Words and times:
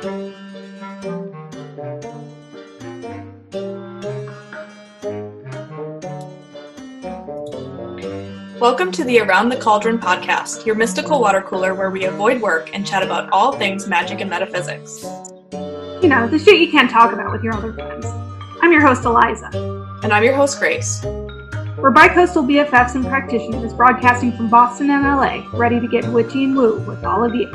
Welcome 0.00 0.12
to 8.92 9.02
the 9.02 9.18
Around 9.18 9.48
the 9.48 9.58
Cauldron 9.60 9.98
podcast, 9.98 10.64
your 10.64 10.76
mystical 10.76 11.20
water 11.20 11.42
cooler 11.42 11.74
where 11.74 11.90
we 11.90 12.04
avoid 12.04 12.40
work 12.40 12.70
and 12.72 12.86
chat 12.86 13.02
about 13.02 13.28
all 13.30 13.54
things 13.54 13.88
magic 13.88 14.20
and 14.20 14.30
metaphysics. 14.30 15.02
You 16.00 16.08
know, 16.08 16.28
the 16.28 16.38
shit 16.38 16.60
you 16.60 16.70
can't 16.70 16.88
talk 16.88 17.12
about 17.12 17.32
with 17.32 17.42
your 17.42 17.54
other 17.54 17.72
friends. 17.72 18.06
I'm 18.62 18.70
your 18.70 18.86
host, 18.86 19.04
Eliza. 19.04 19.50
And 20.04 20.12
I'm 20.12 20.22
your 20.22 20.36
host, 20.36 20.60
Grace. 20.60 21.02
We're 21.02 21.92
bicoastal 21.92 22.46
BFFs 22.46 22.94
and 22.94 23.04
practitioners 23.04 23.74
broadcasting 23.74 24.30
from 24.36 24.48
Boston 24.48 24.90
and 24.90 25.02
LA, 25.02 25.44
ready 25.58 25.80
to 25.80 25.88
get 25.88 26.06
witchy 26.12 26.44
and 26.44 26.56
woo 26.56 26.78
with 26.82 27.02
all 27.02 27.24
of 27.24 27.34
you. 27.34 27.50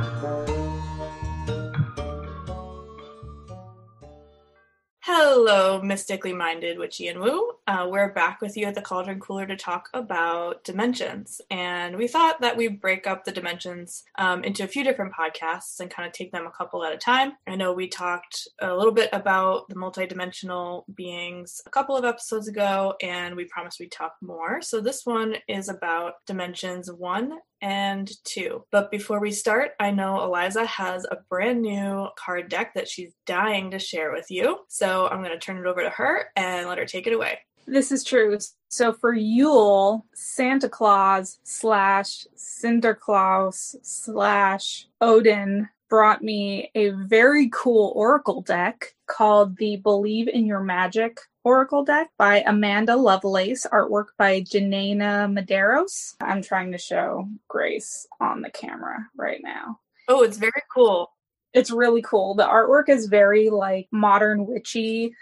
Hello, 5.35 5.81
mystically 5.81 6.31
minded 6.31 6.77
witchy 6.77 7.07
and 7.07 7.19
woo. 7.19 7.53
Uh, 7.65 7.87
we're 7.89 8.13
back 8.13 8.39
with 8.39 8.55
you 8.55 8.67
at 8.67 8.75
the 8.75 8.83
Cauldron 8.83 9.19
Cooler 9.19 9.47
to 9.47 9.55
talk 9.55 9.89
about 9.95 10.63
dimensions. 10.63 11.41
And 11.49 11.97
we 11.97 12.07
thought 12.07 12.39
that 12.41 12.55
we'd 12.55 12.79
break 12.79 13.07
up 13.07 13.25
the 13.25 13.31
dimensions 13.31 14.03
um, 14.19 14.43
into 14.43 14.63
a 14.63 14.67
few 14.67 14.83
different 14.83 15.11
podcasts 15.11 15.79
and 15.79 15.89
kind 15.89 16.05
of 16.05 16.13
take 16.13 16.31
them 16.31 16.45
a 16.45 16.51
couple 16.51 16.83
at 16.83 16.93
a 16.93 16.97
time. 16.97 17.31
I 17.47 17.55
know 17.55 17.73
we 17.73 17.87
talked 17.87 18.47
a 18.61 18.75
little 18.75 18.91
bit 18.91 19.09
about 19.11 19.69
the 19.69 19.75
multidimensional 19.75 20.83
beings 20.93 21.63
a 21.65 21.71
couple 21.71 21.97
of 21.97 22.05
episodes 22.05 22.47
ago, 22.47 22.93
and 23.01 23.35
we 23.35 23.45
promised 23.45 23.79
we'd 23.79 23.91
talk 23.91 24.13
more. 24.21 24.61
So 24.61 24.81
this 24.81 25.03
one 25.03 25.37
is 25.47 25.67
about 25.67 26.23
dimensions 26.27 26.91
one 26.91 27.39
and 27.63 28.11
two. 28.25 28.65
But 28.71 28.91
before 28.91 29.21
we 29.21 29.31
start, 29.31 29.71
I 29.79 29.89
know 29.89 30.21
Eliza 30.21 30.65
has 30.65 31.05
a 31.05 31.17
brand 31.29 31.61
new 31.61 32.09
card 32.17 32.49
deck 32.49 32.73
that 32.75 32.89
she's 32.89 33.13
dying 33.25 33.71
to 33.71 33.79
share 33.79 34.11
with 34.11 34.29
you. 34.29 34.59
So 34.67 35.07
I'm 35.07 35.23
going 35.23 35.31
to 35.31 35.39
turn 35.39 35.57
it 35.57 35.65
over 35.65 35.81
to 35.81 35.89
her 35.89 36.25
and 36.35 36.67
let 36.67 36.77
her 36.77 36.85
take 36.85 37.07
it 37.07 37.13
away. 37.13 37.39
This 37.65 37.93
is 37.93 38.03
true. 38.03 38.37
So 38.67 38.91
for 38.91 39.13
Yule, 39.13 40.05
Santa 40.13 40.67
Claus 40.67 41.39
slash 41.43 42.27
Sinterklaas 42.35 43.77
slash 43.81 44.87
Odin 44.99 45.69
brought 45.89 46.21
me 46.21 46.69
a 46.75 46.89
very 46.89 47.49
cool 47.53 47.93
oracle 47.95 48.41
deck 48.41 48.93
called 49.13 49.55
the 49.57 49.75
Believe 49.77 50.27
in 50.27 50.45
Your 50.45 50.61
Magic 50.61 51.19
Oracle 51.43 51.83
deck 51.83 52.09
by 52.17 52.43
Amanda 52.47 52.95
Lovelace, 52.95 53.67
artwork 53.71 54.07
by 54.17 54.41
Janaina 54.41 55.31
Medeiros. 55.31 56.15
I'm 56.19 56.41
trying 56.41 56.71
to 56.71 56.79
show 56.79 57.29
Grace 57.47 58.07
on 58.19 58.41
the 58.41 58.49
camera 58.49 59.07
right 59.15 59.39
now. 59.43 59.79
Oh, 60.07 60.23
it's 60.23 60.37
very 60.37 60.63
cool. 60.73 61.11
It's 61.53 61.69
really 61.69 62.01
cool. 62.01 62.33
The 62.33 62.47
artwork 62.47 62.89
is 62.89 63.05
very 63.05 63.51
like 63.51 63.87
modern 63.91 64.47
witchy, 64.47 65.13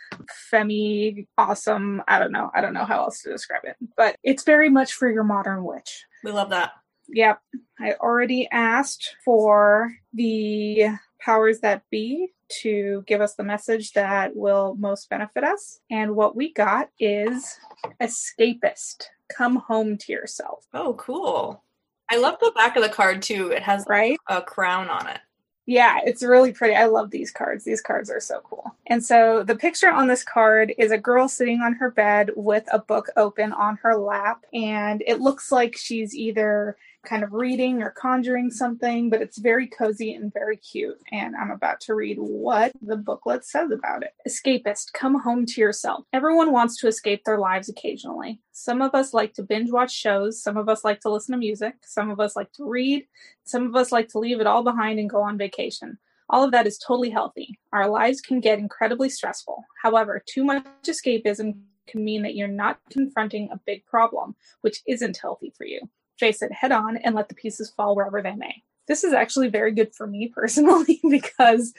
femi, 0.50 1.28
awesome. 1.38 2.02
I 2.08 2.18
don't 2.18 2.32
know. 2.32 2.50
I 2.56 2.62
don't 2.62 2.74
know 2.74 2.86
how 2.86 3.02
else 3.02 3.22
to 3.24 3.30
describe 3.30 3.64
it, 3.66 3.76
but 3.98 4.16
it's 4.24 4.44
very 4.44 4.70
much 4.70 4.94
for 4.94 5.12
your 5.12 5.26
modern 5.26 5.66
witch. 5.66 6.06
We 6.24 6.32
love 6.32 6.52
that. 6.52 6.72
Yep. 7.10 7.42
I 7.78 7.94
already 7.96 8.48
asked 8.50 9.18
for 9.26 9.98
the 10.14 10.92
powers 11.22 11.60
that 11.60 11.84
be 11.90 12.34
to 12.62 13.04
give 13.08 13.22
us 13.22 13.36
the 13.36 13.44
message 13.44 13.94
that 13.94 14.36
will 14.36 14.76
most 14.78 15.10
benefit 15.10 15.44
us. 15.44 15.80
And 15.90 16.16
what 16.16 16.36
we 16.36 16.52
got 16.52 16.90
is 17.00 17.60
escapist. 18.02 19.06
Come 19.30 19.58
home 19.58 19.98
to 19.98 20.12
yourself. 20.12 20.66
Oh, 20.74 20.96
cool. 20.96 21.64
I 22.10 22.18
love 22.18 22.38
the 22.42 22.52
back 22.56 22.76
of 22.76 22.84
the 22.84 22.90
card 22.90 23.22
too. 23.22 23.52
It 23.52 23.64
has 23.64 23.86
right 23.88 24.18
a 24.28 24.42
crown 24.42 24.90
on 24.90 25.08
it. 25.08 25.20
Yeah, 25.66 26.00
it's 26.04 26.24
really 26.24 26.52
pretty. 26.52 26.76
I 26.76 26.86
love 26.86 27.12
these 27.12 27.32
cards. 27.32 27.64
These 27.64 27.82
cards 27.82 28.10
are 28.10 28.20
so 28.20 28.42
cool. 28.44 28.76
And 28.88 29.06
so 29.06 29.44
the 29.44 29.56
picture 29.56 29.90
on 29.90 30.08
this 30.08 30.24
card 30.24 30.74
is 30.78 30.92
a 30.92 30.98
girl 30.98 31.30
sitting 31.30 31.62
on 31.62 31.74
her 31.74 31.92
bed 31.92 32.32
with 32.36 32.68
a 32.74 32.80
book 32.80 33.08
open 33.16 33.54
on 33.54 33.78
her 33.78 33.96
lap. 33.96 34.44
And 34.54 35.02
it 35.06 35.22
looks 35.22 35.52
like 35.52 35.78
she's 35.78 36.14
either 36.14 36.76
kind 37.04 37.24
of 37.24 37.34
reading 37.34 37.82
or 37.82 37.90
conjuring 37.90 38.52
something, 38.52 39.10
but 39.10 39.22
it's 39.22 39.38
very 39.38 39.68
cozy 39.68 40.14
and 40.14 40.34
very 40.34 40.58
cute. 40.58 40.98
And 41.12 41.36
I'm 41.36 41.52
about 41.52 41.82
to 41.82 41.96
read 41.96 42.18
what 42.20 42.72
the 42.82 42.96
booklet 42.96 43.46
says 43.46 43.72
about 43.72 44.04
it. 44.04 44.14
Escapist, 44.28 44.94
come 44.94 45.20
home 45.20 45.46
to 45.48 45.62
yourself. 45.62 46.06
Everyone 46.14 46.52
wants 46.52 46.78
to 46.78 46.88
escape 46.88 47.24
their 47.24 47.40
lives 47.40 47.70
occasionally. 47.70 48.40
Some 48.52 48.82
of 48.82 48.94
us 48.94 49.14
like 49.14 49.34
to 49.34 49.44
binge 49.44 49.72
watch 49.72 49.92
shows, 49.92 50.42
some 50.42 50.58
of 50.58 50.70
us 50.70 50.84
like 50.84 51.00
to 51.02 51.10
listen 51.10 51.34
to 51.34 51.38
music, 51.38 51.76
some 51.86 52.10
of 52.10 52.20
us 52.20 52.36
like 52.36 52.52
to 52.54 52.66
read, 52.66 53.08
some 53.44 53.66
of 53.66 53.76
us 53.76 53.92
like 53.92 54.08
to 54.10 54.20
leave 54.20 54.40
it 54.40 54.48
all 54.48 54.64
behind 54.64 55.00
and 55.00 55.10
go 55.10 55.22
on 55.22 55.38
vacation. 55.38 55.98
All 56.30 56.44
of 56.44 56.52
that 56.52 56.68
is 56.68 56.78
totally 56.78 57.10
healthy. 57.10 57.60
Our 57.74 57.90
lives 57.90 58.22
can 58.22 58.40
get 58.40 58.60
incredibly 58.60 59.10
stressful. 59.10 59.66
However, 59.82 60.24
too 60.26 60.46
much 60.46 60.66
escapism 60.86 61.60
can 61.88 62.06
mean 62.06 62.22
that 62.22 62.36
you're 62.36 62.48
not 62.48 62.80
confronting 62.90 63.50
a 63.52 63.60
big 63.66 63.86
problem, 63.86 64.36
which 64.62 64.82
isn't 64.88 65.18
healthy 65.18 65.52
for 65.58 65.66
you 65.66 65.82
face 66.22 66.42
it 66.44 66.54
head 66.54 66.72
on 66.72 66.98
and 66.98 67.16
let 67.16 67.28
the 67.28 67.36
pieces 67.36 67.72
fall 67.72 67.96
wherever 67.96 68.22
they 68.22 68.36
may. 68.36 68.64
This 68.88 69.04
is 69.04 69.12
actually 69.12 69.50
very 69.50 69.72
good 69.72 69.94
for 69.94 70.08
me 70.08 70.28
personally 70.34 71.02
because 71.10 71.74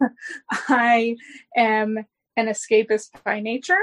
I 0.68 1.16
am 1.56 1.98
an 2.36 2.46
escapist 2.46 3.10
by 3.22 3.40
nature. 3.40 3.78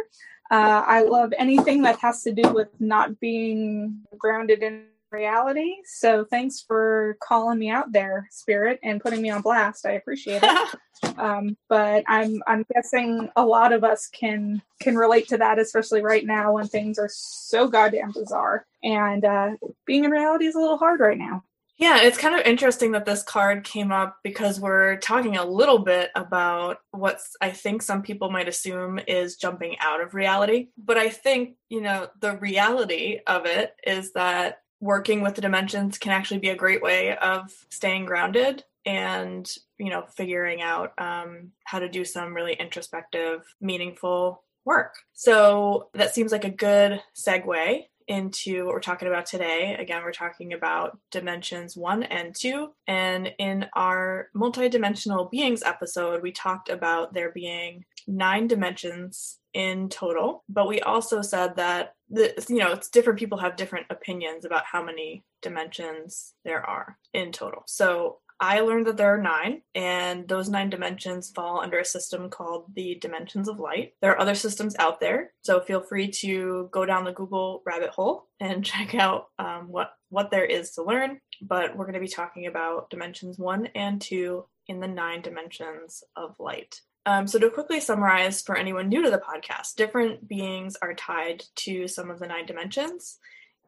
Uh, 0.52 0.84
I 0.86 1.04
love 1.04 1.32
anything 1.38 1.84
that 1.84 2.00
has 2.00 2.24
to 2.24 2.34
do 2.34 2.52
with 2.52 2.70
not 2.80 3.20
being 3.20 4.02
grounded 4.18 4.64
in 4.64 4.86
reality. 5.12 5.76
So 5.86 6.26
thanks 6.26 6.62
for 6.62 7.18
calling 7.22 7.60
me 7.60 7.70
out 7.70 7.92
there, 7.92 8.28
Spirit, 8.32 8.80
and 8.84 9.02
putting 9.02 9.22
me 9.22 9.30
on 9.30 9.42
blast. 9.42 9.86
I 9.86 9.92
appreciate 9.92 10.42
it. 10.44 10.76
um, 11.18 11.58
but 11.68 12.04
I'm 12.08 12.42
I'm 12.48 12.66
guessing 12.74 13.30
a 13.36 13.46
lot 13.46 13.74
of 13.74 13.84
us 13.84 14.08
can 14.08 14.62
can 14.80 14.96
relate 14.96 15.28
to 15.30 15.38
that, 15.38 15.60
especially 15.60 16.02
right 16.02 16.26
now 16.26 16.54
when 16.54 16.68
things 16.68 17.00
are 17.00 17.10
so 17.12 17.68
goddamn 17.68 18.12
bizarre. 18.12 18.66
And 18.84 19.26
uh, 19.26 19.52
being 19.86 20.06
in 20.06 20.12
reality 20.12 20.46
is 20.46 20.56
a 20.56 20.60
little 20.60 20.78
hard 20.78 21.00
right 21.00 21.18
now. 21.18 21.44
Yeah, 21.80 22.02
it's 22.02 22.18
kind 22.18 22.36
of 22.36 22.46
interesting 22.46 22.92
that 22.92 23.06
this 23.06 23.24
card 23.24 23.64
came 23.64 23.90
up 23.90 24.18
because 24.22 24.60
we're 24.60 24.98
talking 24.98 25.38
a 25.38 25.46
little 25.46 25.80
bit 25.80 26.10
about 26.14 26.80
what 26.92 27.22
I 27.40 27.52
think 27.52 27.82
some 27.82 28.02
people 28.02 28.30
might 28.30 28.50
assume 28.50 29.00
is 29.08 29.38
jumping 29.38 29.78
out 29.80 30.02
of 30.02 30.14
reality. 30.14 30.68
But 30.78 30.98
I 30.98 31.08
think, 31.08 31.56
you 31.70 31.80
know, 31.80 32.10
the 32.20 32.36
reality 32.36 33.20
of 33.26 33.46
it 33.46 33.76
is 33.88 34.12
that 34.12 34.60
working 34.80 35.22
with 35.22 35.36
the 35.36 35.42
dimensions 35.42 35.98
can 35.98 36.12
actually 36.12 36.40
be 36.40 36.50
a 36.50 36.56
great 36.56 36.82
way 36.82 37.18
of 37.18 37.54
staying 37.70 38.06
grounded 38.06 38.64
and 38.86 39.56
you 39.78 39.90
know 39.90 40.06
figuring 40.16 40.62
out 40.62 40.94
um, 40.98 41.52
how 41.66 41.80
to 41.80 41.90
do 41.90 42.06
some 42.06 42.34
really 42.34 42.54
introspective 42.54 43.44
meaningful 43.60 44.44
work 44.66 44.96
so 45.14 45.90
that 45.94 46.14
seems 46.14 46.32
like 46.32 46.46
a 46.46 46.50
good 46.50 47.02
segue 47.16 47.84
into 48.10 48.66
what 48.66 48.74
we're 48.74 48.82
talking 48.82 49.08
about 49.08 49.28
today. 49.28 49.76
Again, 49.76 50.02
we're 50.04 50.12
talking 50.12 50.54
about 50.54 50.98
dimensions 51.12 51.78
one 51.78 52.02
and 52.04 52.36
two. 52.36 52.72
And 52.88 53.32
in 53.38 53.68
our 53.74 54.30
multidimensional 54.36 55.30
beings 55.30 55.62
episode, 55.64 56.24
we 56.24 56.32
talked 56.32 56.70
about 56.70 57.14
there 57.14 57.32
being 57.32 57.86
nine 58.08 58.48
dimensions 58.48 59.38
in 59.54 59.90
total. 59.90 60.44
But 60.50 60.68
we 60.68 60.82
also 60.82 61.22
said 61.22 61.56
that 61.58 61.96
the, 62.10 62.34
you 62.50 62.58
know, 62.58 62.72
it's 62.72 62.90
different 62.90 63.20
people 63.20 63.38
have 63.40 63.56
different 63.56 63.88
opinions 63.90 64.46
about 64.46 64.64
how 64.66 64.84
many 64.84 65.24
dimensions 65.42 66.34
there 66.44 66.66
are 66.66 66.98
in 67.14 67.32
total. 67.32 67.64
So 67.68 68.20
I 68.42 68.62
learned 68.62 68.88
that 68.88 68.96
there 68.96 69.14
are 69.14 69.22
nine, 69.22 69.64
and 69.76 70.26
those 70.28 70.48
nine 70.48 70.70
dimensions 70.70 71.30
fall 71.30 71.60
under 71.60 71.80
a 71.80 71.86
system 71.86 72.30
called 72.30 72.74
the 72.74 72.96
Dimensions 72.96 73.50
of 73.50 73.60
Light. 73.60 73.96
There 74.02 74.12
are 74.12 74.20
other 74.20 74.36
systems 74.36 74.78
out 74.80 75.02
there, 75.02 75.34
so 75.42 75.60
feel 75.60 75.82
free 75.82 76.10
to 76.22 76.70
go 76.72 76.86
down 76.86 77.04
the 77.04 77.12
Google 77.12 77.62
rabbit 77.66 77.90
hole 77.90 78.28
and 78.40 78.64
check 78.66 78.96
out 78.96 79.28
um, 79.40 79.68
what 79.68 79.92
what 80.08 80.32
there 80.32 80.46
is 80.46 80.72
to 80.72 80.84
learn. 80.84 81.20
But 81.42 81.76
we're 81.76 81.86
going 81.86 81.94
to 81.96 82.00
be 82.00 82.08
talking 82.08 82.48
about 82.48 82.90
dimensions 82.90 83.38
one 83.38 83.68
and 83.76 84.02
two 84.02 84.46
in 84.68 84.80
the 84.80 84.88
nine 84.88 85.22
dimensions 85.22 86.04
of 86.16 86.36
light. 86.40 86.80
Um, 87.10 87.26
so, 87.26 87.40
to 87.40 87.50
quickly 87.50 87.80
summarize 87.80 88.44
for 88.44 88.56
anyone 88.56 88.88
new 88.88 89.02
to 89.02 89.10
the 89.10 89.18
podcast, 89.18 89.74
different 89.76 90.28
beings 90.28 90.78
are 90.80 90.94
tied 90.94 91.44
to 91.56 91.88
some 91.88 92.12
of 92.12 92.20
the 92.20 92.28
nine 92.28 92.46
dimensions, 92.46 93.18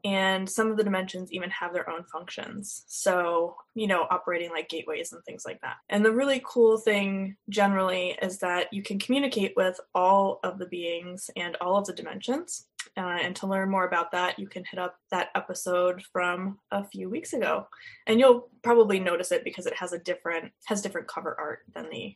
and 0.03 0.47
some 0.47 0.69
of 0.69 0.77
the 0.77 0.83
dimensions 0.83 1.33
even 1.33 1.49
have 1.49 1.73
their 1.73 1.89
own 1.89 2.03
functions. 2.03 2.83
So, 2.85 3.55
you 3.73 3.87
know, 3.87 4.05
operating 4.11 4.51
like 4.51 4.69
gateways 4.69 5.11
and 5.11 5.23
things 5.25 5.41
like 5.43 5.59
that. 5.61 5.77
And 5.89 6.05
the 6.05 6.11
really 6.11 6.43
cool 6.45 6.77
thing 6.77 7.35
generally 7.49 8.15
is 8.21 8.37
that 8.39 8.71
you 8.71 8.83
can 8.83 8.99
communicate 8.99 9.53
with 9.57 9.79
all 9.95 10.39
of 10.43 10.59
the 10.59 10.67
beings 10.67 11.31
and 11.35 11.55
all 11.61 11.77
of 11.77 11.87
the 11.87 11.93
dimensions. 11.93 12.67
Uh, 12.95 13.17
and 13.23 13.35
to 13.37 13.47
learn 13.47 13.71
more 13.71 13.87
about 13.87 14.11
that, 14.11 14.37
you 14.37 14.47
can 14.47 14.63
hit 14.69 14.79
up 14.79 14.97
that 15.09 15.29
episode 15.33 16.03
from 16.13 16.59
a 16.69 16.83
few 16.83 17.09
weeks 17.09 17.33
ago, 17.33 17.67
and 18.05 18.19
you'll 18.19 18.49
probably 18.61 18.99
notice 18.99 19.31
it 19.31 19.43
because 19.43 19.65
it 19.65 19.73
has 19.73 19.93
a 19.93 19.99
different 19.99 20.51
has 20.65 20.83
different 20.83 21.07
cover 21.07 21.35
art 21.39 21.61
than 21.73 21.89
the 21.89 22.15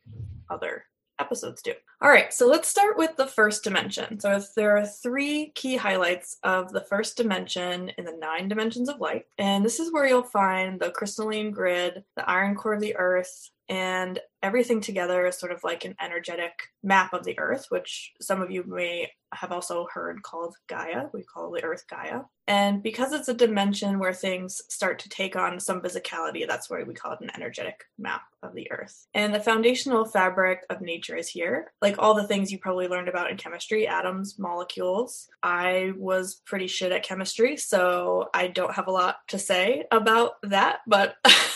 other 0.51 0.83
episodes 1.19 1.61
do. 1.61 1.73
All 2.01 2.09
right, 2.09 2.33
so 2.33 2.47
let's 2.47 2.67
start 2.67 2.97
with 2.97 3.15
the 3.15 3.27
first 3.27 3.63
dimension. 3.63 4.19
So 4.19 4.41
there 4.55 4.77
are 4.77 4.85
three 4.85 5.51
key 5.55 5.77
highlights 5.77 6.37
of 6.43 6.71
the 6.71 6.81
first 6.81 7.17
dimension 7.17 7.89
in 7.97 8.05
the 8.05 8.17
nine 8.19 8.47
dimensions 8.47 8.89
of 8.89 8.99
light. 8.99 9.25
And 9.37 9.63
this 9.63 9.79
is 9.79 9.93
where 9.93 10.05
you'll 10.05 10.23
find 10.23 10.79
the 10.79 10.91
crystalline 10.91 11.51
grid, 11.51 12.03
the 12.15 12.29
iron 12.29 12.55
core 12.55 12.73
of 12.73 12.81
the 12.81 12.95
earth, 12.97 13.49
and 13.69 14.19
everything 14.43 14.79
together 14.79 15.25
is 15.25 15.39
sort 15.39 15.51
of 15.51 15.63
like 15.63 15.85
an 15.85 15.95
energetic 15.99 16.53
map 16.83 17.13
of 17.13 17.23
the 17.23 17.37
earth, 17.39 17.65
which 17.69 18.13
some 18.21 18.41
of 18.41 18.51
you 18.51 18.63
may 18.67 19.09
have 19.33 19.51
also 19.51 19.87
heard 19.91 20.21
called 20.21 20.55
Gaia. 20.67 21.07
We 21.13 21.23
call 21.23 21.51
the 21.51 21.63
earth 21.63 21.85
Gaia. 21.89 22.21
And 22.47 22.83
because 22.83 23.11
it's 23.11 23.27
a 23.27 23.33
dimension 23.33 23.97
where 23.97 24.13
things 24.13 24.61
start 24.69 24.99
to 24.99 25.09
take 25.09 25.35
on 25.35 25.59
some 25.59 25.81
physicality, 25.81 26.47
that's 26.47 26.69
why 26.69 26.83
we 26.83 26.93
call 26.93 27.13
it 27.13 27.21
an 27.21 27.31
energetic 27.35 27.85
map 27.97 28.21
of 28.43 28.53
the 28.53 28.71
earth. 28.71 29.07
And 29.15 29.33
the 29.33 29.39
foundational 29.39 30.05
fabric 30.05 30.59
of 30.69 30.79
nature 30.79 31.15
is 31.15 31.27
here. 31.27 31.73
Like 31.81 31.95
all 31.97 32.13
the 32.13 32.27
things 32.27 32.51
you 32.51 32.59
probably 32.59 32.87
learned 32.87 33.09
about 33.09 33.31
in 33.31 33.37
chemistry, 33.37 33.87
atoms, 33.87 34.37
molecules. 34.37 35.27
I 35.41 35.93
was 35.97 36.35
pretty 36.45 36.67
shit 36.67 36.91
at 36.91 37.03
chemistry, 37.03 37.57
so 37.57 38.29
I 38.33 38.47
don't 38.47 38.75
have 38.75 38.87
a 38.87 38.91
lot 38.91 39.17
to 39.29 39.39
say 39.39 39.85
about 39.91 40.33
that, 40.43 40.79
but 40.85 41.15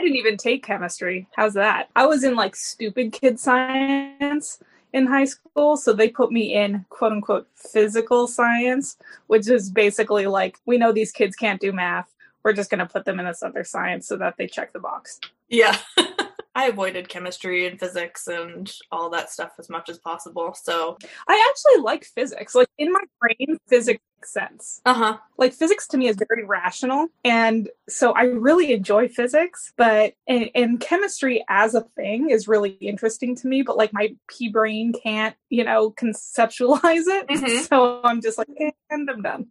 I 0.00 0.02
didn't 0.02 0.16
even 0.16 0.38
take 0.38 0.64
chemistry. 0.64 1.28
How's 1.36 1.52
that? 1.54 1.90
I 1.94 2.06
was 2.06 2.24
in 2.24 2.34
like 2.34 2.56
stupid 2.56 3.12
kid 3.12 3.38
science 3.38 4.58
in 4.94 5.06
high 5.06 5.26
school. 5.26 5.76
So 5.76 5.92
they 5.92 6.08
put 6.08 6.32
me 6.32 6.54
in 6.54 6.86
quote 6.88 7.12
unquote 7.12 7.46
physical 7.54 8.26
science, 8.26 8.96
which 9.26 9.46
is 9.46 9.68
basically 9.68 10.26
like, 10.26 10.56
we 10.64 10.78
know 10.78 10.90
these 10.90 11.12
kids 11.12 11.36
can't 11.36 11.60
do 11.60 11.70
math. 11.70 12.10
We're 12.42 12.54
just 12.54 12.70
going 12.70 12.78
to 12.78 12.86
put 12.86 13.04
them 13.04 13.20
in 13.20 13.26
this 13.26 13.42
other 13.42 13.62
science 13.62 14.08
so 14.08 14.16
that 14.16 14.38
they 14.38 14.46
check 14.46 14.72
the 14.72 14.80
box. 14.80 15.20
Yeah. 15.50 15.76
I 16.54 16.66
avoided 16.66 17.08
chemistry 17.08 17.66
and 17.66 17.78
physics 17.78 18.26
and 18.26 18.70
all 18.90 19.10
that 19.10 19.30
stuff 19.30 19.52
as 19.58 19.68
much 19.70 19.88
as 19.88 19.98
possible. 19.98 20.52
So 20.54 20.98
I 21.28 21.48
actually 21.50 21.82
like 21.82 22.04
physics. 22.04 22.54
Like 22.54 22.68
in 22.78 22.92
my 22.92 23.02
brain, 23.20 23.58
physics 23.68 24.00
makes 24.18 24.32
sense. 24.32 24.80
Uh 24.84 24.94
huh. 24.94 25.16
Like 25.38 25.52
physics 25.52 25.86
to 25.88 25.96
me 25.96 26.08
is 26.08 26.16
very 26.16 26.44
rational, 26.44 27.08
and 27.24 27.68
so 27.88 28.12
I 28.12 28.24
really 28.24 28.72
enjoy 28.72 29.08
physics. 29.08 29.72
But 29.76 30.14
and, 30.26 30.50
and 30.54 30.80
chemistry 30.80 31.44
as 31.48 31.74
a 31.74 31.82
thing 31.96 32.30
is 32.30 32.48
really 32.48 32.70
interesting 32.70 33.36
to 33.36 33.46
me. 33.46 33.62
But 33.62 33.76
like 33.76 33.92
my 33.92 34.14
pea 34.28 34.48
brain 34.48 34.92
can't, 34.92 35.36
you 35.50 35.64
know, 35.64 35.92
conceptualize 35.92 37.06
it. 37.06 37.28
Mhm. 37.28 37.60
So 37.70 38.00
I'm 38.02 38.20
just 38.20 38.38
like, 38.38 38.48
eh, 38.58 38.70
and 38.90 39.08
I'm 39.08 39.22
done. 39.22 39.46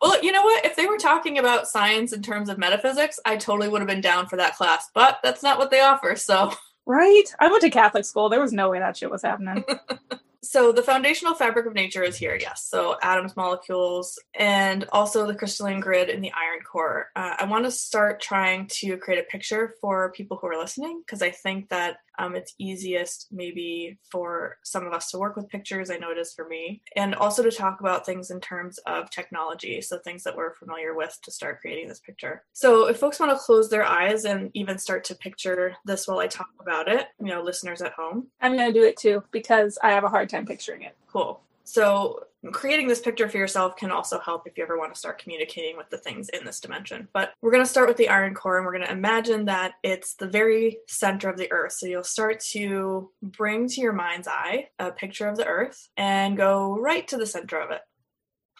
Well, 0.00 0.22
you 0.22 0.32
know 0.32 0.42
what? 0.42 0.64
If 0.64 0.76
they 0.76 0.86
were 0.86 0.98
talking 0.98 1.38
about 1.38 1.68
science 1.68 2.12
in 2.12 2.22
terms 2.22 2.48
of 2.48 2.58
metaphysics, 2.58 3.20
I 3.24 3.36
totally 3.36 3.68
would 3.68 3.80
have 3.80 3.88
been 3.88 4.00
down 4.00 4.26
for 4.26 4.36
that 4.36 4.56
class. 4.56 4.88
But 4.94 5.18
that's 5.22 5.42
not 5.42 5.58
what 5.58 5.70
they 5.70 5.80
offer. 5.80 6.16
So, 6.16 6.52
Right? 6.86 7.24
I 7.38 7.48
went 7.48 7.62
to 7.62 7.70
Catholic 7.70 8.04
school. 8.04 8.28
There 8.28 8.40
was 8.40 8.52
no 8.52 8.70
way 8.70 8.80
that 8.80 8.96
shit 8.96 9.12
was 9.12 9.22
happening. 9.22 9.64
so 10.42 10.72
the 10.72 10.82
foundational 10.82 11.34
fabric 11.34 11.66
of 11.66 11.74
nature 11.74 12.02
is 12.02 12.16
here. 12.16 12.36
Yes. 12.40 12.66
So 12.68 12.96
atoms, 13.00 13.36
molecules, 13.36 14.18
and 14.34 14.84
also 14.90 15.24
the 15.26 15.34
crystalline 15.36 15.78
grid 15.78 16.08
and 16.08 16.24
the 16.24 16.32
iron 16.32 16.64
core. 16.64 17.10
Uh, 17.14 17.34
I 17.38 17.44
want 17.44 17.64
to 17.64 17.70
start 17.70 18.20
trying 18.20 18.66
to 18.80 18.96
create 18.96 19.20
a 19.20 19.30
picture 19.30 19.74
for 19.80 20.10
people 20.10 20.36
who 20.36 20.48
are 20.48 20.58
listening 20.58 21.02
because 21.06 21.22
I 21.22 21.30
think 21.30 21.68
that 21.68 21.98
um, 22.20 22.36
it's 22.36 22.54
easiest 22.58 23.28
maybe 23.32 23.98
for 24.10 24.58
some 24.62 24.86
of 24.86 24.92
us 24.92 25.10
to 25.10 25.18
work 25.18 25.36
with 25.36 25.48
pictures. 25.48 25.90
I 25.90 25.96
know 25.96 26.10
it 26.10 26.18
is 26.18 26.34
for 26.34 26.46
me, 26.46 26.82
and 26.94 27.14
also 27.14 27.42
to 27.42 27.50
talk 27.50 27.80
about 27.80 28.04
things 28.04 28.30
in 28.30 28.40
terms 28.40 28.78
of 28.86 29.10
technology. 29.10 29.80
So 29.80 29.98
things 29.98 30.22
that 30.24 30.36
we're 30.36 30.54
familiar 30.54 30.94
with 30.94 31.18
to 31.22 31.30
start 31.30 31.60
creating 31.60 31.88
this 31.88 32.00
picture. 32.00 32.42
So 32.52 32.88
if 32.88 32.98
folks 32.98 33.18
want 33.18 33.32
to 33.32 33.38
close 33.38 33.70
their 33.70 33.84
eyes 33.84 34.24
and 34.24 34.50
even 34.52 34.76
start 34.78 35.04
to 35.04 35.14
picture 35.14 35.74
this 35.86 36.06
while 36.06 36.18
I 36.18 36.26
talk 36.26 36.50
about 36.60 36.88
it, 36.88 37.06
you 37.18 37.26
know, 37.26 37.42
listeners 37.42 37.80
at 37.80 37.92
home, 37.92 38.26
I'm 38.40 38.54
going 38.54 38.72
to 38.72 38.78
do 38.78 38.86
it 38.86 38.98
too 38.98 39.22
because 39.30 39.78
I 39.82 39.92
have 39.92 40.04
a 40.04 40.08
hard 40.08 40.28
time 40.28 40.44
picturing 40.44 40.82
it. 40.82 40.96
Cool. 41.10 41.40
So 41.64 42.24
creating 42.52 42.88
this 42.88 43.00
picture 43.00 43.28
for 43.28 43.36
yourself 43.36 43.76
can 43.76 43.90
also 43.90 44.18
help 44.18 44.46
if 44.46 44.56
you 44.56 44.64
ever 44.64 44.78
want 44.78 44.94
to 44.94 44.98
start 44.98 45.18
communicating 45.18 45.76
with 45.76 45.90
the 45.90 45.98
things 45.98 46.30
in 46.30 46.44
this 46.44 46.60
dimension. 46.60 47.06
But 47.12 47.32
we're 47.42 47.50
going 47.50 47.62
to 47.62 47.68
start 47.68 47.88
with 47.88 47.98
the 47.98 48.08
iron 48.08 48.34
core 48.34 48.56
and 48.56 48.64
we're 48.64 48.72
going 48.72 48.86
to 48.86 48.92
imagine 48.92 49.44
that 49.44 49.74
it's 49.82 50.14
the 50.14 50.26
very 50.26 50.78
center 50.88 51.28
of 51.28 51.36
the 51.36 51.52
earth. 51.52 51.72
So 51.72 51.86
you'll 51.86 52.02
start 52.02 52.40
to 52.52 53.10
bring 53.22 53.68
to 53.68 53.80
your 53.82 53.92
mind's 53.92 54.26
eye 54.26 54.68
a 54.78 54.90
picture 54.90 55.28
of 55.28 55.36
the 55.36 55.46
earth 55.46 55.88
and 55.98 56.36
go 56.36 56.78
right 56.78 57.06
to 57.08 57.18
the 57.18 57.26
center 57.26 57.60
of 57.60 57.72
it. 57.72 57.82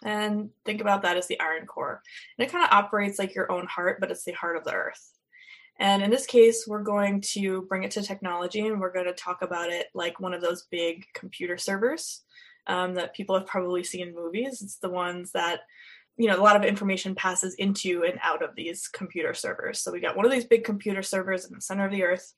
And 0.03 0.51
think 0.67 0.83
about 0.83 1.03
that 1.03 1.17
as 1.17 1.27
the 1.27 1.41
iron 1.41 1.67
core. 1.67 2.03
And 2.39 2.47
it 2.47 2.53
kind 2.53 2.65
of 2.65 2.73
operates 2.73 3.19
like 3.19 3.35
your 3.35 3.51
own 3.51 3.67
heart, 3.67 3.99
but 3.99 4.11
it's 4.11 4.25
the 4.25 4.33
heart 4.33 4.57
of 4.59 4.65
the 4.65 4.73
earth. 4.73 5.11
And 5.79 6.03
in 6.03 6.11
this 6.11 6.27
case, 6.27 6.67
we're 6.69 6.83
going 6.83 7.23
to 7.33 7.63
bring 7.63 7.85
it 7.85 7.93
to 7.93 8.03
technology 8.03 8.67
and 8.67 8.79
we're 8.79 8.93
going 8.93 9.07
to 9.07 9.15
talk 9.15 9.41
about 9.41 9.71
it 9.71 9.87
like 9.95 10.21
one 10.21 10.35
of 10.35 10.43
those 10.43 10.67
big 10.71 11.07
computer 11.15 11.57
servers 11.57 12.23
um, 12.67 12.95
that 12.95 13.15
people 13.15 13.37
have 13.37 13.47
probably 13.47 13.85
seen 13.85 14.09
in 14.09 14.15
movies. 14.15 14.63
It's 14.63 14.77
the 14.77 14.91
ones 14.91 15.33
that, 15.33 15.61
you 16.17 16.29
know, 16.29 16.39
a 16.39 16.43
lot 16.43 16.57
of 16.57 16.65
information 16.65 17.15
passes 17.15 17.55
into 17.55 18.05
and 18.05 18.19
out 18.23 18.43
of 18.43 18.55
these 18.55 18.89
computer 18.89 19.35
servers. 19.35 19.81
So 19.81 19.93
we 19.93 20.01
got 20.01 20.17
one 20.17 20.27
of 20.27 20.33
these 20.33 20.45
big 20.45 20.65
computer 20.65 21.03
servers 21.03 21.47
in 21.47 21.55
the 21.55 21.61
center 21.61 21.87
of 21.87 21.93
the 21.93 22.05
earth, 22.05 22.35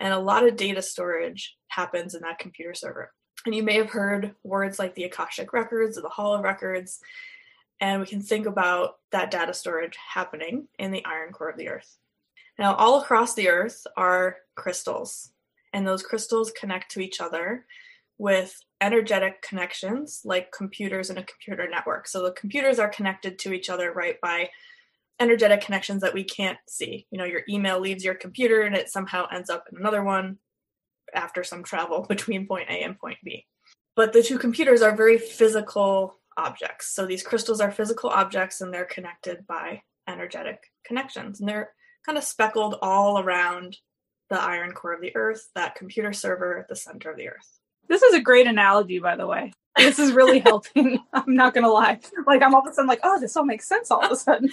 and 0.00 0.12
a 0.12 0.18
lot 0.18 0.46
of 0.46 0.56
data 0.56 0.82
storage 0.82 1.56
happens 1.68 2.14
in 2.14 2.22
that 2.22 2.38
computer 2.38 2.74
server. 2.74 3.12
And 3.44 3.54
you 3.54 3.62
may 3.62 3.74
have 3.74 3.90
heard 3.90 4.34
words 4.42 4.78
like 4.78 4.94
the 4.94 5.04
Akashic 5.04 5.52
records 5.52 5.96
or 5.96 6.02
the 6.02 6.08
Hall 6.08 6.34
of 6.34 6.42
records. 6.42 6.98
And 7.80 8.00
we 8.00 8.06
can 8.06 8.22
think 8.22 8.46
about 8.46 8.96
that 9.12 9.30
data 9.30 9.54
storage 9.54 9.96
happening 9.96 10.66
in 10.78 10.90
the 10.90 11.04
iron 11.04 11.32
core 11.32 11.50
of 11.50 11.56
the 11.56 11.68
earth. 11.68 11.98
Now, 12.58 12.74
all 12.74 13.00
across 13.00 13.34
the 13.34 13.48
earth 13.48 13.86
are 13.96 14.36
crystals, 14.54 15.30
and 15.72 15.86
those 15.86 16.02
crystals 16.02 16.50
connect 16.58 16.90
to 16.92 17.00
each 17.00 17.20
other 17.20 17.66
with 18.18 18.58
energetic 18.80 19.42
connections 19.42 20.22
like 20.24 20.52
computers 20.52 21.10
in 21.10 21.18
a 21.18 21.24
computer 21.24 21.68
network. 21.68 22.08
So 22.08 22.22
the 22.22 22.32
computers 22.32 22.78
are 22.78 22.88
connected 22.88 23.38
to 23.40 23.52
each 23.52 23.68
other, 23.68 23.92
right, 23.92 24.20
by 24.20 24.50
energetic 25.20 25.62
connections 25.62 26.02
that 26.02 26.14
we 26.14 26.24
can't 26.24 26.58
see. 26.68 27.06
You 27.10 27.18
know, 27.18 27.24
your 27.24 27.42
email 27.48 27.80
leaves 27.80 28.04
your 28.04 28.14
computer 28.14 28.62
and 28.62 28.74
it 28.74 28.90
somehow 28.90 29.26
ends 29.32 29.50
up 29.50 29.64
in 29.70 29.78
another 29.78 30.02
one 30.02 30.38
after 31.14 31.44
some 31.44 31.62
travel 31.62 32.02
between 32.08 32.46
point 32.46 32.68
A 32.68 32.82
and 32.82 32.98
point 32.98 33.18
B. 33.24 33.46
But 33.94 34.12
the 34.12 34.22
two 34.22 34.38
computers 34.38 34.82
are 34.82 34.94
very 34.94 35.18
physical 35.18 36.18
objects. 36.36 36.94
So 36.94 37.06
these 37.06 37.22
crystals 37.22 37.60
are 37.60 37.70
physical 37.70 38.10
objects 38.10 38.60
and 38.60 38.72
they're 38.72 38.84
connected 38.84 39.46
by 39.46 39.82
energetic 40.06 40.58
connections. 40.84 41.40
And 41.40 41.48
they're 41.48 41.70
kind 42.04 42.18
of 42.18 42.24
speckled 42.24 42.76
all 42.82 43.18
around 43.18 43.78
the 44.28 44.40
iron 44.40 44.72
core 44.72 44.92
of 44.92 45.00
the 45.00 45.16
earth, 45.16 45.48
that 45.54 45.76
computer 45.76 46.12
server 46.12 46.58
at 46.58 46.68
the 46.68 46.76
center 46.76 47.10
of 47.10 47.16
the 47.16 47.28
earth. 47.28 47.58
This 47.88 48.02
is 48.02 48.14
a 48.14 48.20
great 48.20 48.46
analogy, 48.46 48.98
by 48.98 49.16
the 49.16 49.26
way. 49.26 49.52
This 49.76 49.98
is 49.98 50.12
really 50.12 50.38
helping. 50.46 50.98
I'm 51.12 51.34
not 51.34 51.54
going 51.54 51.64
to 51.64 51.70
lie. 51.70 52.00
Like, 52.26 52.42
I'm 52.42 52.54
all 52.54 52.62
of 52.62 52.70
a 52.70 52.74
sudden 52.74 52.88
like, 52.88 53.00
oh, 53.02 53.20
this 53.20 53.36
all 53.36 53.44
makes 53.44 53.68
sense 53.68 53.90
all 53.90 54.04
of 54.04 54.10
a 54.10 54.16
sudden. 54.16 54.50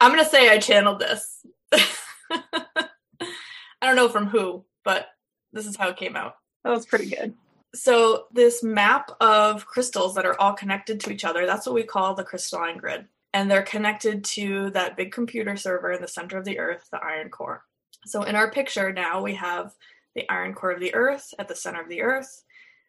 I'm 0.00 0.12
going 0.12 0.24
to 0.24 0.30
say 0.30 0.50
I 0.50 0.58
channeled 0.58 1.00
this. 1.00 1.44
I 1.72 2.88
don't 3.82 3.96
know 3.96 4.08
from 4.08 4.26
who, 4.26 4.64
but 4.84 5.08
this 5.52 5.66
is 5.66 5.76
how 5.76 5.88
it 5.88 5.96
came 5.96 6.16
out. 6.16 6.34
That 6.64 6.70
was 6.70 6.86
pretty 6.86 7.06
good. 7.06 7.34
So, 7.74 8.26
this 8.32 8.62
map 8.62 9.10
of 9.20 9.66
crystals 9.66 10.14
that 10.14 10.24
are 10.24 10.40
all 10.40 10.54
connected 10.54 10.98
to 11.00 11.10
each 11.10 11.24
other, 11.24 11.46
that's 11.46 11.66
what 11.66 11.74
we 11.74 11.82
call 11.82 12.14
the 12.14 12.24
crystalline 12.24 12.78
grid. 12.78 13.06
And 13.34 13.50
they're 13.50 13.62
connected 13.62 14.24
to 14.24 14.70
that 14.70 14.96
big 14.96 15.12
computer 15.12 15.56
server 15.56 15.92
in 15.92 16.00
the 16.00 16.08
center 16.08 16.38
of 16.38 16.44
the 16.44 16.58
earth, 16.58 16.88
the 16.90 16.98
iron 17.04 17.28
core. 17.28 17.64
So, 18.06 18.22
in 18.22 18.34
our 18.34 18.50
picture 18.50 18.92
now, 18.92 19.22
we 19.22 19.34
have 19.34 19.74
the 20.16 20.28
iron 20.28 20.54
core 20.54 20.72
of 20.72 20.80
the 20.80 20.94
earth 20.94 21.32
at 21.38 21.46
the 21.46 21.54
center 21.54 21.80
of 21.80 21.88
the 21.88 22.02
earth. 22.02 22.42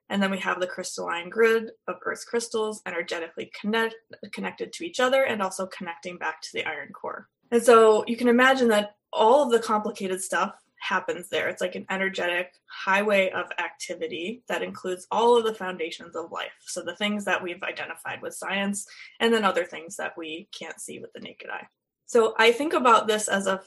And 0.10 0.24
then 0.24 0.32
we 0.32 0.40
have 0.40 0.60
the 0.60 0.68
crystalline 0.68 1.30
grid 1.30 1.70
of 1.88 1.98
Earth's 2.06 2.24
crystals 2.24 2.82
energetically 2.88 3.52
connect, 3.60 3.96
connected 4.32 4.72
to 4.74 4.86
each 4.86 5.02
other 5.02 5.24
and 5.24 5.42
also 5.42 5.68
connecting 5.68 6.18
back 6.18 6.42
to 6.42 6.50
the 6.54 6.66
iron 6.66 6.94
core. 6.94 7.28
And 7.52 7.62
so 7.62 8.06
you 8.08 8.16
can 8.16 8.30
imagine 8.30 8.70
that 8.70 8.96
all 9.12 9.44
of 9.44 9.52
the 9.52 9.60
complicated 9.60 10.22
stuff 10.22 10.56
happens 10.80 11.28
there. 11.28 11.50
It's 11.50 11.62
like 11.62 11.76
an 11.76 11.86
energetic 11.90 12.54
highway 12.86 13.30
of 13.32 13.48
activity 13.60 14.44
that 14.48 14.62
includes 14.64 15.08
all 15.12 15.38
of 15.38 15.44
the 15.44 15.54
foundations 15.54 16.16
of 16.16 16.32
life. 16.32 16.52
So 16.66 16.84
the 16.84 16.96
things 16.96 17.26
that 17.26 17.44
we've 17.44 17.64
identified 17.64 18.22
with 18.22 18.34
science, 18.34 18.86
and 19.20 19.34
then 19.34 19.44
other 19.44 19.66
things 19.66 19.98
that 19.98 20.14
we 20.18 20.48
can't 20.58 20.80
see 20.80 21.00
with 21.00 21.12
the 21.14 21.20
naked 21.20 21.50
eye. 21.50 21.68
So 22.08 22.34
I 22.38 22.54
think 22.54 22.74
about 22.74 23.06
this 23.06 23.28
as 23.28 23.48
a 23.48 23.62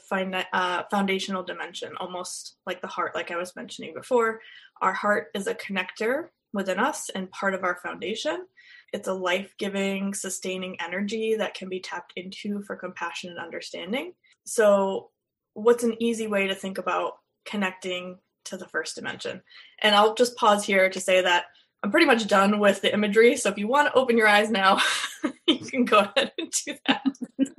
uh, 0.51 0.83
foundational 0.89 1.43
dimension, 1.43 1.93
almost 1.97 2.55
like 2.65 2.81
the 2.81 2.87
heart, 2.87 3.13
like 3.13 3.29
I 3.29 3.37
was 3.37 3.55
mentioning 3.55 3.93
before. 3.93 4.41
Our 4.81 4.93
heart 4.93 5.27
is 5.35 5.45
a 5.45 5.53
connector 5.53 6.29
within 6.51 6.79
us 6.79 7.09
and 7.09 7.29
part 7.29 7.53
of 7.53 7.63
our 7.63 7.77
foundation. 7.77 8.47
It's 8.93 9.07
a 9.07 9.13
life 9.13 9.53
giving, 9.59 10.15
sustaining 10.15 10.75
energy 10.81 11.35
that 11.35 11.53
can 11.53 11.69
be 11.69 11.79
tapped 11.79 12.13
into 12.15 12.63
for 12.63 12.75
compassion 12.75 13.29
and 13.29 13.39
understanding. 13.39 14.13
So, 14.43 15.11
what's 15.53 15.83
an 15.83 16.01
easy 16.01 16.25
way 16.25 16.47
to 16.47 16.55
think 16.55 16.79
about 16.79 17.19
connecting 17.45 18.17
to 18.45 18.57
the 18.57 18.67
first 18.67 18.95
dimension? 18.95 19.43
And 19.83 19.93
I'll 19.93 20.15
just 20.15 20.35
pause 20.35 20.65
here 20.65 20.89
to 20.89 20.99
say 20.99 21.21
that 21.21 21.45
I'm 21.83 21.91
pretty 21.91 22.07
much 22.07 22.27
done 22.27 22.59
with 22.59 22.81
the 22.81 22.91
imagery. 22.91 23.37
So, 23.37 23.49
if 23.49 23.57
you 23.59 23.67
want 23.67 23.87
to 23.87 23.93
open 23.93 24.17
your 24.17 24.27
eyes 24.27 24.49
now, 24.49 24.79
you 25.47 25.59
can 25.59 25.85
go 25.85 25.99
ahead 25.99 26.31
and 26.39 26.51
do 26.65 26.75
that. 26.87 27.03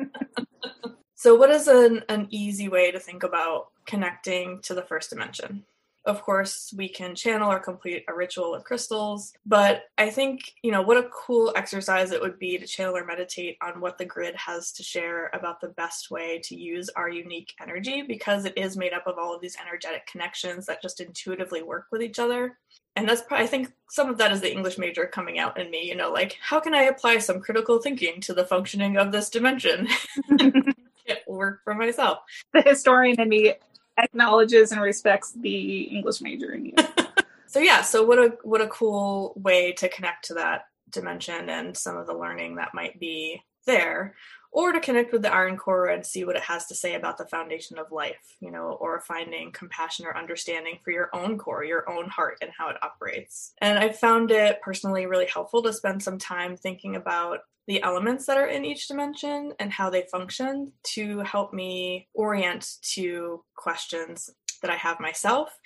so, 1.23 1.37
what 1.37 1.50
is 1.50 1.69
an, 1.69 2.02
an 2.09 2.26
easy 2.31 2.69
way 2.69 2.91
to 2.91 2.99
think 2.99 3.23
about 3.23 3.69
connecting 3.87 4.59
to 4.62 4.75
the 4.75 4.83
first 4.83 5.09
dimension? 5.09 5.64
Of 6.05 6.21
course, 6.21 6.75
we 6.76 6.88
can 6.88 7.14
channel 7.14 7.49
or 7.49 7.61
complete 7.61 8.05
a 8.09 8.12
ritual 8.12 8.50
with 8.50 8.64
crystals, 8.64 9.33
but 9.47 9.85
I 9.97 10.11
think, 10.11 10.41
you 10.64 10.73
know, 10.73 10.83
what 10.83 10.97
a 10.97 11.09
cool 11.14 11.52
exercise 11.55 12.11
it 12.11 12.21
would 12.21 12.41
be 12.41 12.59
to 12.59 12.67
channel 12.67 12.97
or 12.97 13.05
meditate 13.05 13.57
on 13.62 13.81
what 13.81 13.99
the 13.99 14.05
grid 14.05 14.35
has 14.35 14.73
to 14.73 14.83
share 14.83 15.31
about 15.33 15.61
the 15.61 15.69
best 15.69 16.11
way 16.11 16.41
to 16.43 16.57
use 16.57 16.91
our 16.97 17.09
unique 17.09 17.55
energy 17.62 18.02
because 18.02 18.45
it 18.45 18.59
is 18.59 18.76
made 18.76 18.93
up 18.93 19.07
of 19.07 19.17
all 19.17 19.33
of 19.33 19.41
these 19.41 19.57
energetic 19.64 20.09
connections 20.09 20.67
that 20.67 20.83
just 20.83 21.00
intuitively 21.00 21.62
work 21.62 21.87
with 21.93 22.02
each 22.02 22.19
other. 22.19 22.59
And 22.97 23.09
that's 23.09 23.23
probably, 23.23 23.45
I 23.45 23.49
think 23.49 23.73
some 23.88 24.11
of 24.11 24.19
that 24.19 24.33
is 24.33 24.41
the 24.41 24.50
English 24.50 24.76
major 24.76 25.07
coming 25.07 25.38
out 25.38 25.57
in 25.57 25.71
me, 25.71 25.87
you 25.87 25.95
know, 25.95 26.11
like, 26.11 26.37
how 26.43 26.59
can 26.59 26.75
I 26.75 26.83
apply 26.83 27.19
some 27.19 27.38
critical 27.38 27.79
thinking 27.79 28.21
to 28.23 28.35
the 28.35 28.45
functioning 28.45 28.97
of 28.97 29.12
this 29.12 29.31
dimension? 29.31 29.87
it 31.07 31.23
work 31.27 31.61
for 31.65 31.75
myself. 31.75 32.19
The 32.53 32.63
historian 32.63 33.21
in 33.21 33.29
me 33.29 33.55
acknowledges 33.99 34.73
and 34.73 34.81
respects 34.81 35.33
the 35.33 35.83
English 35.83 36.21
major 36.21 36.53
in 36.53 36.67
you. 36.67 36.75
so 37.47 37.59
yeah, 37.59 37.83
so 37.83 38.05
what 38.05 38.19
a 38.19 38.37
what 38.43 38.61
a 38.61 38.69
cool 38.69 39.35
way 39.37 39.73
to 39.73 39.89
connect 39.89 40.27
to 40.27 40.35
that 40.35 40.67
dimension 40.91 41.49
and 41.49 41.77
some 41.77 41.97
of 41.97 42.07
the 42.07 42.15
learning 42.15 42.57
that 42.57 42.75
might 42.75 42.99
be 43.01 43.43
there 43.67 44.15
or 44.53 44.73
to 44.73 44.81
connect 44.81 45.13
with 45.13 45.23
the 45.23 45.33
iron 45.33 45.57
core 45.57 45.87
and 45.87 46.05
see 46.05 46.25
what 46.25 46.37
it 46.37 46.43
has 46.43 46.67
to 46.67 46.75
say 46.75 46.95
about 46.95 47.19
the 47.19 47.27
foundation 47.27 47.79
of 47.79 47.91
life 47.91 48.37
you 48.41 48.51
know 48.51 48.77
or 48.81 49.01
finding 49.01 49.51
compassion 49.53 50.07
or 50.07 50.17
understanding 50.17 50.79
for 50.85 50.91
your 50.91 51.11
own 51.15 51.39
core 51.39 51.65
your 51.65 51.89
own 51.91 52.09
heart 52.09 52.39
and 52.41 52.51
how 52.57 52.69
it 52.69 52.77
operates. 52.83 53.55
And 53.59 53.79
i 53.79 53.91
found 53.91 54.31
it 54.31 54.61
personally 54.63 55.07
really 55.07 55.27
helpful 55.27 55.63
to 55.63 55.73
spend 55.73 56.03
some 56.03 56.19
time 56.19 56.57
thinking 56.57 56.97
about 56.97 57.41
the 57.67 57.83
elements 57.83 58.27
that 58.27 58.39
are 58.39 58.49
in 58.49 58.65
each 58.65 58.89
dimension 58.89 59.53
and 59.61 59.73
how 59.73 59.89
they 59.89 60.03
function 60.11 60.73
to 60.83 61.21
help 61.21 61.53
me 61.53 62.09
orient 62.13 62.77
to 62.83 63.45
questions 63.55 64.31
that 64.63 64.71
I 64.71 64.77
have 64.77 65.01
myself 65.01 65.59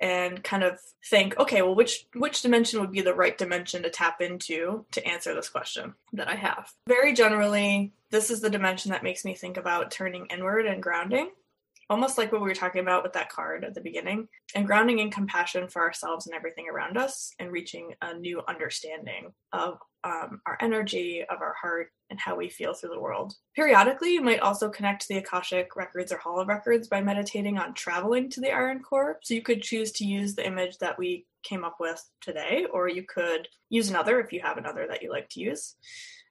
and 0.00 0.42
kind 0.44 0.62
of 0.62 0.78
think 1.04 1.38
okay 1.38 1.62
well 1.62 1.74
which 1.74 2.06
which 2.14 2.42
dimension 2.42 2.80
would 2.80 2.92
be 2.92 3.00
the 3.00 3.14
right 3.14 3.38
dimension 3.38 3.82
to 3.82 3.90
tap 3.90 4.20
into 4.20 4.84
to 4.92 5.06
answer 5.06 5.34
this 5.34 5.48
question 5.48 5.94
that 6.12 6.28
i 6.28 6.34
have? 6.34 6.72
Very 6.86 7.12
generally 7.12 7.92
this 8.10 8.30
is 8.30 8.40
the 8.40 8.50
dimension 8.50 8.90
that 8.90 9.02
makes 9.02 9.24
me 9.24 9.34
think 9.34 9.56
about 9.56 9.90
turning 9.90 10.26
inward 10.26 10.66
and 10.66 10.82
grounding 10.82 11.30
almost 11.90 12.18
like 12.18 12.32
what 12.32 12.40
we 12.40 12.48
were 12.48 12.54
talking 12.54 12.82
about 12.82 13.02
with 13.02 13.12
that 13.14 13.30
card 13.30 13.64
at 13.64 13.74
the 13.74 13.80
beginning, 13.80 14.28
and 14.54 14.66
grounding 14.66 14.98
in 14.98 15.10
compassion 15.10 15.68
for 15.68 15.82
ourselves 15.82 16.26
and 16.26 16.34
everything 16.34 16.66
around 16.68 16.96
us, 16.96 17.32
and 17.38 17.50
reaching 17.50 17.94
a 18.02 18.14
new 18.14 18.42
understanding 18.48 19.32
of 19.52 19.78
um, 20.04 20.40
our 20.46 20.56
energy, 20.60 21.24
of 21.28 21.40
our 21.40 21.54
heart, 21.60 21.88
and 22.10 22.20
how 22.20 22.36
we 22.36 22.48
feel 22.48 22.72
through 22.72 22.90
the 22.90 23.00
world. 23.00 23.34
Periodically, 23.54 24.12
you 24.12 24.22
might 24.22 24.40
also 24.40 24.68
connect 24.68 25.02
to 25.02 25.08
the 25.08 25.18
Akashic 25.18 25.76
records 25.76 26.12
or 26.12 26.18
Hall 26.18 26.40
of 26.40 26.48
Records 26.48 26.88
by 26.88 27.00
meditating 27.00 27.58
on 27.58 27.74
traveling 27.74 28.30
to 28.30 28.40
the 28.40 28.52
Iron 28.52 28.80
Core. 28.80 29.18
So 29.22 29.34
you 29.34 29.42
could 29.42 29.62
choose 29.62 29.92
to 29.92 30.04
use 30.04 30.34
the 30.34 30.46
image 30.46 30.78
that 30.78 30.98
we 30.98 31.26
came 31.42 31.64
up 31.64 31.76
with 31.80 32.02
today, 32.20 32.66
or 32.72 32.88
you 32.88 33.02
could 33.02 33.48
use 33.70 33.90
another 33.90 34.20
if 34.20 34.32
you 34.32 34.40
have 34.40 34.56
another 34.56 34.86
that 34.88 35.02
you 35.02 35.10
like 35.10 35.28
to 35.30 35.40
use 35.40 35.74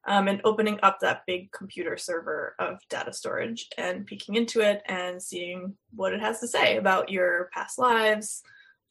um, 0.07 0.27
and 0.27 0.41
opening 0.43 0.79
up 0.81 0.99
that 1.01 1.25
big 1.27 1.51
computer 1.51 1.97
server 1.97 2.55
of 2.59 2.79
data 2.89 3.13
storage 3.13 3.69
and 3.77 4.05
peeking 4.05 4.35
into 4.35 4.61
it 4.61 4.81
and 4.87 5.21
seeing 5.21 5.75
what 5.93 6.13
it 6.13 6.21
has 6.21 6.39
to 6.39 6.47
say 6.47 6.77
about 6.77 7.09
your 7.09 7.49
past 7.53 7.77
lives, 7.77 8.41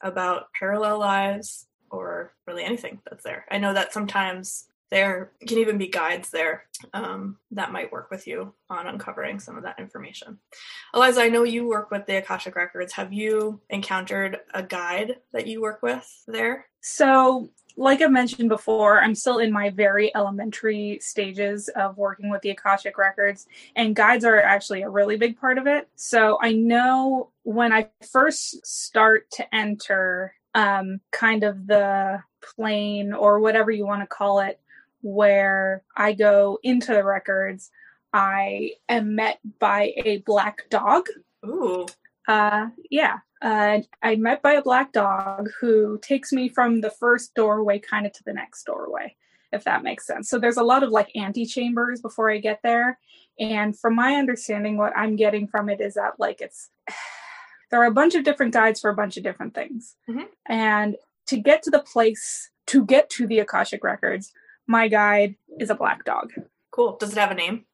about 0.02 0.52
parallel 0.58 0.98
lives, 0.98 1.66
or 1.90 2.32
really 2.46 2.64
anything 2.64 3.00
that's 3.08 3.24
there. 3.24 3.46
I 3.50 3.58
know 3.58 3.72
that 3.72 3.92
sometimes 3.92 4.68
there 4.90 5.32
can 5.46 5.58
even 5.58 5.78
be 5.78 5.88
guides 5.88 6.30
there 6.30 6.64
um, 6.92 7.38
that 7.50 7.72
might 7.72 7.90
work 7.90 8.10
with 8.10 8.26
you 8.26 8.52
on 8.70 8.86
uncovering 8.86 9.40
some 9.40 9.56
of 9.56 9.64
that 9.64 9.80
information. 9.80 10.38
Eliza, 10.94 11.22
I 11.22 11.28
know 11.28 11.42
you 11.42 11.66
work 11.66 11.90
with 11.90 12.06
the 12.06 12.18
Akashic 12.18 12.54
Records. 12.54 12.92
Have 12.92 13.12
you 13.12 13.60
encountered 13.68 14.38
a 14.54 14.62
guide 14.62 15.16
that 15.32 15.46
you 15.46 15.60
work 15.60 15.82
with 15.82 16.08
there? 16.28 16.66
So 16.80 17.50
like 17.76 18.00
I 18.00 18.06
mentioned 18.06 18.48
before, 18.48 19.00
I'm 19.00 19.14
still 19.14 19.38
in 19.38 19.52
my 19.52 19.70
very 19.70 20.14
elementary 20.14 20.98
stages 21.02 21.68
of 21.68 21.98
working 21.98 22.30
with 22.30 22.42
the 22.42 22.50
Akashic 22.50 22.96
Records, 22.96 23.46
and 23.74 23.94
guides 23.94 24.24
are 24.24 24.40
actually 24.40 24.82
a 24.82 24.88
really 24.88 25.16
big 25.16 25.38
part 25.38 25.58
of 25.58 25.66
it. 25.66 25.88
So 25.94 26.38
I 26.40 26.52
know 26.52 27.30
when 27.42 27.72
I 27.72 27.90
first 28.10 28.66
start 28.66 29.30
to 29.32 29.54
enter 29.54 30.34
um, 30.54 31.00
kind 31.12 31.44
of 31.44 31.66
the 31.66 32.22
plane 32.42 33.12
or 33.12 33.40
whatever 33.40 33.70
you 33.70 33.86
want 33.86 34.02
to 34.02 34.06
call 34.06 34.40
it, 34.40 34.58
where 35.02 35.82
I 35.96 36.14
go 36.14 36.58
into 36.62 36.92
the 36.92 37.04
records, 37.04 37.70
I 38.12 38.72
am 38.88 39.14
met 39.14 39.38
by 39.58 39.92
a 39.98 40.18
black 40.18 40.70
dog. 40.70 41.08
Ooh. 41.44 41.86
Uh, 42.26 42.68
yeah. 42.90 43.18
Uh, 43.42 43.80
I 44.02 44.16
met 44.16 44.42
by 44.42 44.54
a 44.54 44.62
black 44.62 44.92
dog 44.92 45.48
who 45.60 45.98
takes 46.02 46.32
me 46.32 46.48
from 46.48 46.80
the 46.80 46.90
first 46.90 47.34
doorway 47.34 47.78
kind 47.78 48.06
of 48.06 48.12
to 48.14 48.24
the 48.24 48.32
next 48.32 48.64
doorway, 48.64 49.14
if 49.52 49.64
that 49.64 49.82
makes 49.82 50.06
sense. 50.06 50.28
So 50.28 50.38
there's 50.38 50.56
a 50.56 50.64
lot 50.64 50.82
of 50.82 50.90
like 50.90 51.12
antechambers 51.14 52.00
before 52.00 52.30
I 52.30 52.38
get 52.38 52.60
there. 52.62 52.98
And 53.38 53.78
from 53.78 53.94
my 53.94 54.14
understanding, 54.14 54.78
what 54.78 54.96
I'm 54.96 55.16
getting 55.16 55.46
from 55.46 55.68
it 55.68 55.80
is 55.80 55.94
that 55.94 56.18
like 56.18 56.40
it's 56.40 56.70
there 57.70 57.82
are 57.82 57.86
a 57.86 57.92
bunch 57.92 58.14
of 58.14 58.24
different 58.24 58.54
guides 58.54 58.80
for 58.80 58.90
a 58.90 58.94
bunch 58.94 59.16
of 59.16 59.22
different 59.22 59.54
things. 59.54 59.96
Mm-hmm. 60.08 60.24
And 60.46 60.96
to 61.26 61.36
get 61.36 61.62
to 61.64 61.70
the 61.70 61.80
place, 61.80 62.50
to 62.68 62.84
get 62.84 63.10
to 63.10 63.26
the 63.26 63.40
Akashic 63.40 63.84
Records, 63.84 64.32
my 64.66 64.88
guide 64.88 65.36
is 65.60 65.70
a 65.70 65.74
black 65.74 66.04
dog. 66.04 66.32
Cool. 66.70 66.96
Does 66.96 67.12
it 67.12 67.18
have 67.18 67.30
a 67.30 67.34
name? 67.34 67.64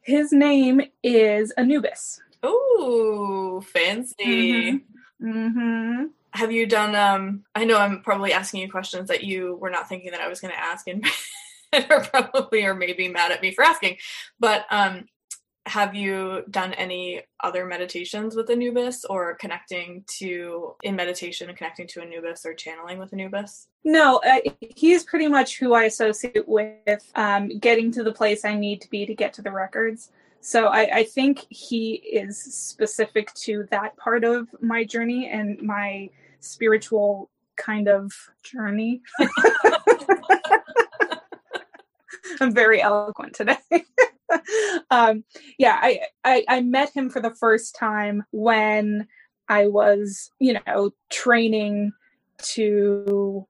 His 0.00 0.32
name 0.32 0.82
is 1.02 1.52
Anubis. 1.52 2.20
Ooh, 2.46 3.62
fancy. 3.72 4.72
Mm-hmm. 4.72 5.28
Mm-hmm. 5.28 6.04
Have 6.30 6.52
you 6.52 6.66
done? 6.66 6.94
Um, 6.94 7.44
I 7.54 7.64
know 7.64 7.78
I'm 7.78 8.02
probably 8.02 8.32
asking 8.32 8.60
you 8.60 8.70
questions 8.70 9.08
that 9.08 9.24
you 9.24 9.56
were 9.56 9.70
not 9.70 9.88
thinking 9.88 10.10
that 10.10 10.20
I 10.20 10.28
was 10.28 10.40
going 10.40 10.52
to 10.52 10.60
ask, 10.60 10.86
and, 10.86 11.04
are 11.90 12.04
probably 12.04 12.64
or 12.64 12.74
maybe 12.74 13.08
mad 13.08 13.32
at 13.32 13.42
me 13.42 13.52
for 13.52 13.64
asking. 13.64 13.96
But 14.38 14.66
um, 14.70 15.06
have 15.66 15.94
you 15.96 16.44
done 16.48 16.72
any 16.74 17.22
other 17.42 17.66
meditations 17.66 18.36
with 18.36 18.48
Anubis 18.50 19.04
or 19.04 19.34
connecting 19.34 20.04
to 20.18 20.76
in 20.82 20.94
meditation 20.94 21.48
and 21.48 21.58
connecting 21.58 21.88
to 21.88 22.00
Anubis 22.00 22.46
or 22.46 22.54
channeling 22.54 22.98
with 22.98 23.12
Anubis? 23.12 23.66
No, 23.82 24.18
uh, 24.18 24.40
he's 24.60 25.02
pretty 25.02 25.26
much 25.26 25.58
who 25.58 25.74
I 25.74 25.84
associate 25.84 26.46
with 26.46 27.10
um, 27.16 27.58
getting 27.58 27.90
to 27.92 28.04
the 28.04 28.12
place 28.12 28.44
I 28.44 28.54
need 28.54 28.80
to 28.82 28.90
be 28.90 29.06
to 29.06 29.14
get 29.14 29.32
to 29.34 29.42
the 29.42 29.50
records. 29.50 30.10
So 30.46 30.66
I, 30.66 30.98
I 30.98 31.02
think 31.02 31.44
he 31.50 31.94
is 31.94 32.40
specific 32.40 33.34
to 33.34 33.66
that 33.72 33.96
part 33.96 34.22
of 34.22 34.46
my 34.60 34.84
journey 34.84 35.28
and 35.28 35.60
my 35.60 36.08
spiritual 36.38 37.30
kind 37.56 37.88
of 37.88 38.12
journey. 38.44 39.02
I'm 42.40 42.54
very 42.54 42.80
eloquent 42.80 43.34
today. 43.34 43.56
um, 44.92 45.24
yeah, 45.58 45.80
I, 45.82 46.02
I, 46.24 46.44
I 46.48 46.60
met 46.60 46.94
him 46.94 47.10
for 47.10 47.20
the 47.20 47.34
first 47.34 47.74
time 47.74 48.22
when 48.30 49.08
I 49.48 49.66
was, 49.66 50.30
you 50.38 50.60
know, 50.64 50.92
training 51.10 51.90
to 52.54 53.48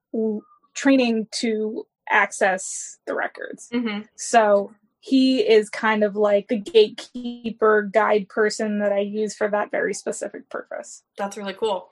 training 0.73 1.29
to 1.33 1.87
access 2.09 2.97
the 3.07 3.15
records. 3.15 3.69
Mm-hmm. 3.71 4.05
So 4.15 4.73
he 5.07 5.39
is 5.39 5.71
kind 5.71 6.03
of 6.03 6.17
like 6.17 6.49
the 6.49 6.59
gatekeeper 6.59 7.89
guide 7.93 8.29
person 8.29 8.81
that 8.81 8.93
I 8.93 8.99
use 8.99 9.37
for 9.37 9.49
that 9.49 9.71
very 9.71 9.95
specific 9.95 10.49
purpose. 10.49 11.05
That's 11.17 11.37
really 11.37 11.55
cool. 11.55 11.91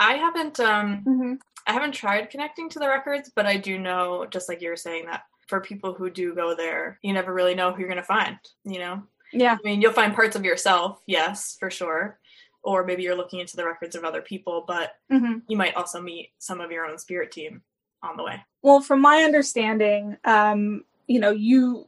I 0.00 0.14
haven't 0.14 0.58
um 0.58 1.04
mm-hmm. 1.06 1.34
I 1.68 1.72
haven't 1.72 1.92
tried 1.92 2.30
connecting 2.30 2.68
to 2.70 2.80
the 2.80 2.88
records, 2.88 3.30
but 3.34 3.46
I 3.46 3.56
do 3.56 3.78
know 3.78 4.26
just 4.28 4.48
like 4.48 4.60
you 4.62 4.70
were 4.70 4.76
saying 4.76 5.06
that 5.06 5.22
for 5.46 5.60
people 5.60 5.94
who 5.94 6.10
do 6.10 6.34
go 6.34 6.56
there, 6.56 6.98
you 7.02 7.12
never 7.12 7.32
really 7.32 7.54
know 7.54 7.72
who 7.72 7.78
you're 7.78 7.88
going 7.88 7.96
to 7.96 8.02
find, 8.02 8.36
you 8.64 8.80
know. 8.80 9.02
Yeah. 9.32 9.56
I 9.58 9.68
mean, 9.68 9.80
you'll 9.80 9.92
find 9.92 10.14
parts 10.14 10.34
of 10.34 10.44
yourself, 10.44 11.00
yes, 11.06 11.56
for 11.58 11.70
sure. 11.70 12.18
Or 12.62 12.84
maybe 12.84 13.04
you're 13.04 13.16
looking 13.16 13.38
into 13.38 13.56
the 13.56 13.64
records 13.64 13.94
of 13.94 14.04
other 14.04 14.22
people, 14.22 14.64
but 14.66 14.94
mm-hmm. 15.12 15.38
you 15.48 15.56
might 15.56 15.76
also 15.76 16.00
meet 16.00 16.30
some 16.38 16.60
of 16.60 16.72
your 16.72 16.84
own 16.84 16.98
spirit 16.98 17.30
team 17.30 17.62
on 18.02 18.16
the 18.16 18.24
way. 18.24 18.44
Well, 18.62 18.80
from 18.80 19.00
my 19.00 19.22
understanding, 19.22 20.16
um, 20.24 20.84
you 21.06 21.20
know, 21.20 21.30
you 21.30 21.86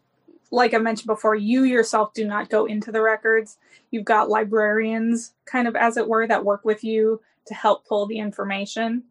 like 0.51 0.75
I 0.75 0.79
mentioned 0.79 1.07
before, 1.07 1.35
you 1.35 1.65
yourself 1.65 2.15
do 2.15 2.27
not 2.27 2.49
go 2.49 2.65
into 2.65 2.91
the 2.91 3.03
records. 3.03 3.59
You've 3.91 4.05
got 4.05 4.31
librarians, 4.31 5.35
kind 5.45 5.69
of 5.69 5.77
as 5.77 5.97
it 5.97 6.09
were, 6.09 6.27
that 6.27 6.45
work 6.45 6.65
with 6.65 6.83
you 6.85 7.21
to 7.47 7.55
help 7.55 7.87
pull 7.87 8.07
the 8.07 8.19
information 8.19 9.05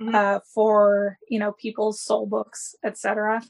mm-hmm. 0.00 0.14
uh, 0.14 0.40
for 0.40 1.18
you 1.28 1.38
know 1.38 1.52
people's 1.52 2.00
soul 2.00 2.26
books, 2.26 2.76
etc. 2.84 3.42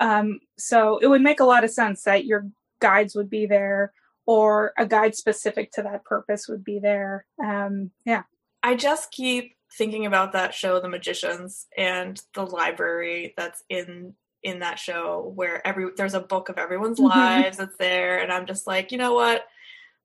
Um, 0.00 0.40
so 0.56 0.98
it 0.98 1.06
would 1.06 1.22
make 1.22 1.40
a 1.40 1.44
lot 1.44 1.64
of 1.64 1.70
sense 1.70 2.02
that 2.04 2.24
your 2.24 2.48
guides 2.80 3.14
would 3.14 3.30
be 3.30 3.46
there, 3.46 3.92
or 4.26 4.72
a 4.76 4.86
guide 4.86 5.14
specific 5.14 5.72
to 5.72 5.82
that 5.82 6.04
purpose 6.04 6.48
would 6.48 6.64
be 6.64 6.78
there. 6.78 7.26
Um, 7.42 7.90
yeah, 8.04 8.24
I 8.62 8.74
just 8.74 9.10
keep 9.10 9.54
thinking 9.76 10.06
about 10.06 10.32
that 10.32 10.54
show, 10.54 10.80
The 10.80 10.88
Magicians, 10.88 11.66
and 11.76 12.20
the 12.34 12.46
library 12.46 13.34
that's 13.36 13.62
in 13.68 14.14
in 14.42 14.60
that 14.60 14.78
show 14.78 15.32
where 15.34 15.66
every 15.66 15.90
there's 15.96 16.14
a 16.14 16.20
book 16.20 16.48
of 16.48 16.58
everyone's 16.58 17.00
mm-hmm. 17.00 17.08
lives 17.08 17.56
that's 17.56 17.76
there 17.76 18.20
and 18.20 18.32
i'm 18.32 18.46
just 18.46 18.66
like 18.66 18.92
you 18.92 18.98
know 18.98 19.14
what 19.14 19.46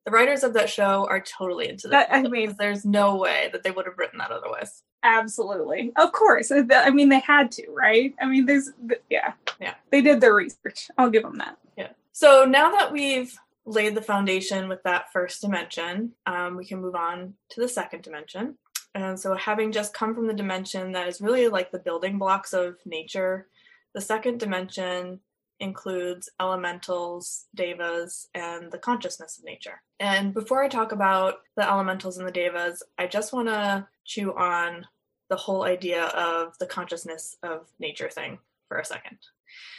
the 0.06 0.12
writers 0.12 0.44
of 0.44 0.54
that 0.54 0.70
show 0.70 1.08
are 1.10 1.22
totally 1.22 1.70
into 1.70 1.88
That-. 1.88 2.10
I 2.12 2.24
mean- 2.24 2.56
there's 2.60 2.86
no 2.86 3.16
way 3.16 3.50
that 3.52 3.63
they 3.63 3.72
would 3.72 3.86
have 3.86 3.98
written 3.98 4.20
that 4.20 4.32
otherwise. 4.32 4.84
Absolutely. 5.04 5.92
Of 5.98 6.12
course. 6.13 6.52
Uh, 6.52 6.63
I 6.72 6.90
mean, 6.90 7.10
they 7.10 7.20
had 7.20 7.52
to, 7.54 7.70
right? 7.70 8.13
I 8.22 8.25
mean, 8.25 8.46
there's, 8.46 8.72
yeah. 9.10 9.34
Yeah. 9.60 9.75
They 9.92 10.02
did 10.02 10.22
their 10.22 10.34
research. 10.34 10.90
I'll 10.98 11.10
give 11.10 11.24
them 11.24 11.38
that. 11.38 11.58
Yeah. 11.78 11.90
So 12.13 12.46
now 12.46 12.72
that 12.72 12.92
we've 12.92 13.38
laid 13.66 13.96
the 13.96 14.02
foundation 14.02 14.68
with 14.70 14.82
that 14.84 15.12
first 15.12 15.42
dimension, 15.42 16.13
um, 16.25 16.56
we 16.56 16.66
can 16.66 16.82
move 16.82 16.96
on 16.96 17.34
to 17.52 17.62
the 17.62 17.68
second 17.68 18.04
dimension. 18.04 18.58
And 18.96 19.20
so, 19.20 19.34
having 19.34 19.72
just 19.72 19.94
come 19.96 20.13
from 20.13 20.28
the 20.28 20.36
dimension 20.36 20.92
that 20.92 21.08
is 21.08 21.20
really 21.20 21.48
like 21.48 21.72
the 21.72 21.80
building 21.80 22.20
blocks 22.20 22.54
of 22.54 22.75
nature, 22.86 23.48
the 23.94 24.02
second 24.02 24.40
dimension 24.40 25.20
includes 25.60 26.30
elementals, 26.42 27.46
devas, 27.56 28.28
and 28.34 28.72
the 28.72 28.78
consciousness 28.78 29.38
of 29.38 29.46
nature. 29.46 29.82
And 30.00 30.34
before 30.34 30.64
I 30.64 30.68
talk 30.68 30.92
about 30.92 31.36
the 31.56 31.70
elementals 31.70 32.18
and 32.18 32.28
the 32.28 32.32
devas, 32.32 32.84
I 32.98 33.08
just 33.08 33.34
want 33.34 33.48
to 33.48 33.88
chew 34.04 34.34
on 34.34 34.88
the 35.30 35.36
whole 35.36 35.64
idea 35.64 36.06
of 36.06 36.58
the 36.58 36.66
consciousness 36.66 37.38
of 37.44 37.68
nature 37.80 38.10
thing 38.10 38.40
for 38.68 38.78
a 38.78 38.86
second. 38.86 39.20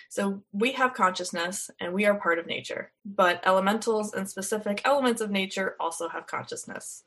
So 0.09 0.43
we 0.53 0.73
have 0.73 0.95
consciousness 0.95 1.71
and 1.81 1.93
we 1.93 2.07
are 2.07 2.15
part 2.15 2.39
of 2.39 2.47
nature, 2.47 2.93
but 3.05 3.43
elementals 3.45 4.15
and 4.15 4.29
specific 4.29 4.81
elements 4.85 5.21
of 5.21 5.31
nature 5.31 5.75
also 5.81 6.09
have 6.09 6.27
consciousness, 6.27 7.03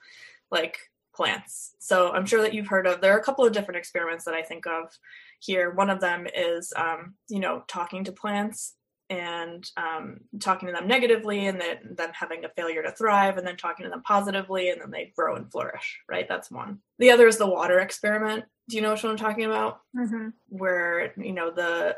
like 0.52 0.78
plants. 1.16 1.74
So 1.80 2.12
I'm 2.12 2.26
sure 2.26 2.42
that 2.42 2.54
you've 2.54 2.68
heard 2.68 2.86
of, 2.86 3.02
there 3.02 3.16
are 3.16 3.20
a 3.20 3.24
couple 3.24 3.46
of 3.46 3.54
different 3.54 3.78
experiments 3.78 4.26
that 4.26 4.36
I 4.36 4.44
think 4.44 4.68
of 4.68 4.98
here. 5.40 5.72
One 5.72 5.90
of 5.90 6.02
them 6.02 6.28
is, 6.34 6.74
um, 6.76 7.16
you 7.30 7.40
know, 7.40 7.64
talking 7.68 8.04
to 8.06 8.12
plants 8.12 8.74
and 9.10 9.70
um, 9.78 10.20
talking 10.40 10.68
to 10.68 10.74
them 10.74 10.88
negatively 10.88 11.48
and 11.48 11.60
then 11.60 11.78
them 11.96 12.12
having 12.14 12.44
a 12.44 12.50
failure 12.50 12.84
to 12.84 12.92
thrive 12.92 13.38
and 13.38 13.48
then 13.48 13.56
talking 13.56 13.86
to 13.86 13.90
them 13.90 14.04
positively 14.04 14.70
and 14.70 14.82
then 14.82 14.92
they 14.92 15.14
grow 15.16 15.36
and 15.36 15.52
flourish, 15.52 16.00
right? 16.10 16.28
That's 16.28 16.52
one. 16.52 16.80
The 17.00 17.12
other 17.12 17.28
is 17.28 17.38
the 17.38 17.48
water 17.48 17.80
experiment. 17.80 18.46
Do 18.70 18.76
you 18.76 18.82
know 18.82 18.92
what 18.92 19.06
I'm 19.06 19.16
talking 19.16 19.46
about? 19.46 19.82
Mm-hmm. 19.96 20.30
where 20.50 21.14
you 21.18 21.32
know 21.32 21.52
the 21.52 21.96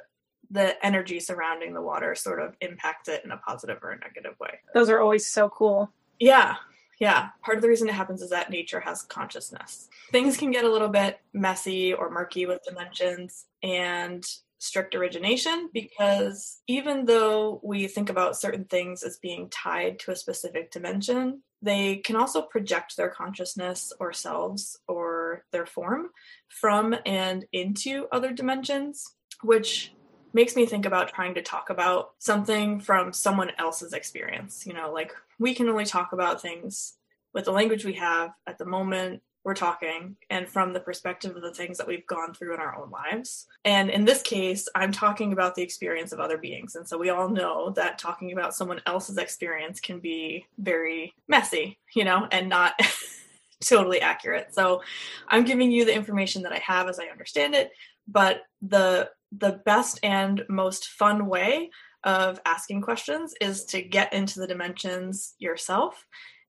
the 0.51 0.83
energy 0.85 1.19
surrounding 1.19 1.73
the 1.73 1.81
water 1.81 2.15
sort 2.15 2.41
of 2.41 2.55
impacts 2.61 3.07
it 3.07 3.23
in 3.23 3.31
a 3.31 3.37
positive 3.37 3.77
or 3.83 3.91
a 3.91 3.99
negative 3.99 4.33
way. 4.39 4.59
Those 4.73 4.89
are 4.89 4.99
always 4.99 5.27
so 5.27 5.49
cool. 5.49 5.91
Yeah. 6.19 6.55
Yeah. 6.99 7.29
Part 7.41 7.57
of 7.57 7.61
the 7.61 7.69
reason 7.69 7.87
it 7.87 7.95
happens 7.95 8.21
is 8.21 8.29
that 8.29 8.49
nature 8.49 8.81
has 8.81 9.03
consciousness. 9.03 9.87
Things 10.11 10.37
can 10.37 10.51
get 10.51 10.65
a 10.65 10.71
little 10.71 10.89
bit 10.89 11.19
messy 11.33 11.93
or 11.93 12.09
murky 12.09 12.45
with 12.45 12.63
dimensions 12.67 13.45
and 13.63 14.25
strict 14.59 14.93
origination 14.93 15.69
because 15.73 16.61
even 16.67 17.05
though 17.05 17.61
we 17.63 17.87
think 17.87 18.09
about 18.09 18.37
certain 18.37 18.65
things 18.65 19.03
as 19.03 19.17
being 19.17 19.49
tied 19.49 19.97
to 19.99 20.11
a 20.11 20.15
specific 20.15 20.69
dimension, 20.71 21.41
they 21.61 21.97
can 21.97 22.17
also 22.17 22.41
project 22.41 22.97
their 22.97 23.09
consciousness 23.09 23.93
or 23.99 24.11
selves 24.11 24.77
or 24.87 25.45
their 25.51 25.65
form 25.65 26.07
from 26.49 26.95
and 27.05 27.45
into 27.53 28.07
other 28.11 28.31
dimensions, 28.33 29.15
which 29.41 29.93
makes 30.33 30.55
me 30.55 30.65
think 30.65 30.85
about 30.85 31.09
trying 31.09 31.33
to 31.35 31.41
talk 31.41 31.69
about 31.69 32.11
something 32.19 32.79
from 32.79 33.13
someone 33.13 33.51
else's 33.57 33.93
experience. 33.93 34.65
You 34.65 34.73
know, 34.73 34.91
like 34.91 35.13
we 35.39 35.55
can 35.55 35.69
only 35.69 35.85
talk 35.85 36.13
about 36.13 36.41
things 36.41 36.93
with 37.33 37.45
the 37.45 37.51
language 37.51 37.85
we 37.85 37.93
have 37.93 38.31
at 38.45 38.57
the 38.57 38.65
moment 38.65 39.21
we're 39.45 39.53
talking 39.55 40.17
and 40.29 40.47
from 40.47 40.73
the 40.73 40.79
perspective 40.79 41.35
of 41.35 41.41
the 41.41 41.53
things 41.53 41.77
that 41.77 41.87
we've 41.87 42.05
gone 42.07 42.33
through 42.33 42.53
in 42.53 42.59
our 42.59 42.75
own 42.79 42.91
lives. 42.91 43.47
And 43.63 43.89
in 43.89 44.05
this 44.05 44.21
case, 44.21 44.67
I'm 44.75 44.91
talking 44.91 45.31
about 45.31 45.55
the 45.55 45.61
experience 45.61 46.11
of 46.11 46.19
other 46.19 46.37
beings. 46.37 46.75
And 46.75 46.87
so 46.87 46.97
we 46.97 47.09
all 47.09 47.29
know 47.29 47.69
that 47.71 47.97
talking 47.97 48.33
about 48.33 48.53
someone 48.53 48.81
else's 48.85 49.17
experience 49.17 49.79
can 49.79 49.99
be 49.99 50.45
very 50.57 51.13
messy, 51.27 51.79
you 51.95 52.03
know, 52.03 52.27
and 52.31 52.49
not 52.49 52.73
totally 53.63 54.01
accurate. 54.01 54.53
So 54.53 54.81
I'm 55.27 55.45
giving 55.45 55.71
you 55.71 55.85
the 55.85 55.95
information 55.95 56.43
that 56.43 56.53
I 56.53 56.59
have 56.59 56.89
as 56.89 56.99
I 56.99 57.05
understand 57.05 57.55
it, 57.55 57.71
but 58.07 58.41
the 58.61 59.09
the 59.31 59.61
best 59.63 59.99
and 60.01 60.43
most 60.49 60.87
fun 60.87 61.27
way 61.27 61.69
of 62.03 62.39
asking 62.45 62.81
questions 62.81 63.33
is 63.41 63.65
to 63.65 63.81
get 63.81 64.13
into 64.13 64.39
the 64.39 64.47
dimensions 64.47 65.35
yourself 65.39 66.05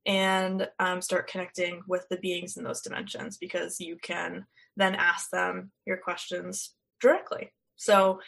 and 0.06 0.68
um, 0.78 1.02
start 1.02 1.28
connecting 1.28 1.82
with 1.86 2.06
the 2.08 2.16
beings 2.16 2.56
in 2.56 2.64
those 2.64 2.80
dimensions 2.80 3.36
because 3.36 3.80
you 3.80 3.96
can 4.02 4.46
then 4.76 4.94
ask 4.94 5.30
them 5.30 5.70
your 5.86 5.96
questions 5.96 6.74
directly. 7.00 7.52
So 7.76 8.20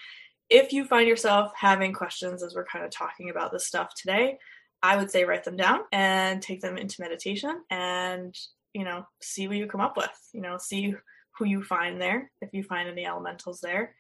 if 0.51 0.73
you 0.73 0.85
find 0.85 1.09
yourself 1.09 1.53
having 1.57 1.93
questions 1.93 2.43
as 2.43 2.55
we're 2.55 2.67
kind 2.67 2.85
of 2.85 2.91
talking 2.91 3.31
about 3.31 3.53
this 3.53 3.67
stuff 3.67 3.95
today, 3.95 4.39
I 4.83 4.97
would 4.97 5.11
say 5.11 5.25
write 5.25 5.45
them 5.45 5.57
down 5.57 5.81
and 5.93 6.43
take 6.43 6.61
them 6.61 6.77
into 6.77 7.01
meditation 7.01 7.63
and, 7.71 8.37
you 8.75 8.85
know, 8.85 9.07
see 9.23 9.47
what 9.49 9.57
you 9.57 9.67
come 9.67 9.81
up 9.81 9.97
with. 9.97 10.11
You 10.35 10.41
know, 10.41 10.59
see 10.59 10.95
who 11.39 11.47
you 11.47 11.63
find 11.63 12.01
there, 12.01 12.31
if 12.43 12.51
you 12.53 12.63
find 12.65 12.89
any 12.89 13.07
elementals 13.07 13.61
there, 13.61 13.95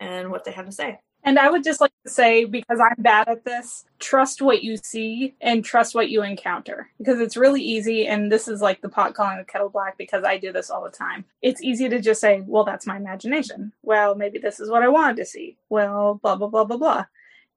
and 0.00 0.30
what 0.30 0.44
they 0.44 0.52
have 0.52 0.66
to 0.66 0.72
say. 0.72 0.98
And 1.26 1.38
I 1.38 1.50
would 1.50 1.64
just 1.64 1.80
like 1.80 1.92
to 2.04 2.12
say, 2.12 2.44
because 2.44 2.78
I'm 2.78 3.02
bad 3.02 3.28
at 3.28 3.44
this, 3.44 3.86
trust 3.98 4.42
what 4.42 4.62
you 4.62 4.76
see 4.76 5.34
and 5.40 5.64
trust 5.64 5.94
what 5.94 6.10
you 6.10 6.22
encounter. 6.22 6.90
Because 6.98 7.18
it's 7.18 7.36
really 7.36 7.62
easy, 7.62 8.06
and 8.06 8.30
this 8.30 8.46
is 8.46 8.60
like 8.60 8.82
the 8.82 8.90
pot 8.90 9.14
calling 9.14 9.38
the 9.38 9.44
kettle 9.44 9.70
black 9.70 9.96
because 9.96 10.22
I 10.22 10.36
do 10.36 10.52
this 10.52 10.68
all 10.68 10.84
the 10.84 10.90
time. 10.90 11.24
It's 11.40 11.62
easy 11.62 11.88
to 11.88 11.98
just 11.98 12.20
say, 12.20 12.42
well, 12.46 12.64
that's 12.64 12.86
my 12.86 12.98
imagination. 12.98 13.72
Well, 13.82 14.14
maybe 14.14 14.38
this 14.38 14.60
is 14.60 14.70
what 14.70 14.82
I 14.82 14.88
wanted 14.88 15.16
to 15.16 15.24
see. 15.24 15.56
Well, 15.70 16.20
blah, 16.22 16.36
blah, 16.36 16.48
blah, 16.48 16.64
blah, 16.64 16.76
blah. 16.76 17.06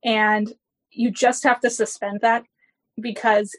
And 0.04 0.54
you 0.92 1.12
just 1.12 1.44
have 1.44 1.60
to 1.60 1.70
suspend 1.70 2.22
that 2.22 2.46
because 3.00 3.54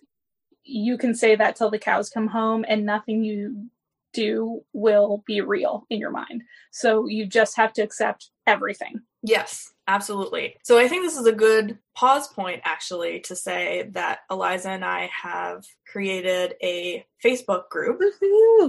you 0.64 0.96
can 0.96 1.14
say 1.14 1.36
that 1.36 1.56
till 1.56 1.70
the 1.70 1.78
cows 1.78 2.08
come 2.08 2.28
home 2.28 2.64
and 2.66 2.86
nothing 2.86 3.24
you 3.24 3.68
do 4.14 4.62
will 4.72 5.22
be 5.26 5.42
real 5.42 5.84
in 5.90 6.00
your 6.00 6.10
mind. 6.10 6.42
So 6.70 7.06
you 7.06 7.26
just 7.26 7.56
have 7.58 7.74
to 7.74 7.82
accept 7.82 8.30
everything. 8.46 9.02
Yes, 9.22 9.72
absolutely. 9.88 10.54
So 10.62 10.78
I 10.78 10.86
think 10.86 11.02
this 11.02 11.16
is 11.16 11.26
a 11.26 11.32
good 11.32 11.78
pause 11.96 12.28
point 12.28 12.60
actually 12.64 13.20
to 13.20 13.34
say 13.34 13.88
that 13.92 14.20
Eliza 14.30 14.70
and 14.70 14.84
I 14.84 15.10
have 15.22 15.66
created 15.90 16.54
a 16.62 17.04
Facebook 17.24 17.70
group 17.70 18.00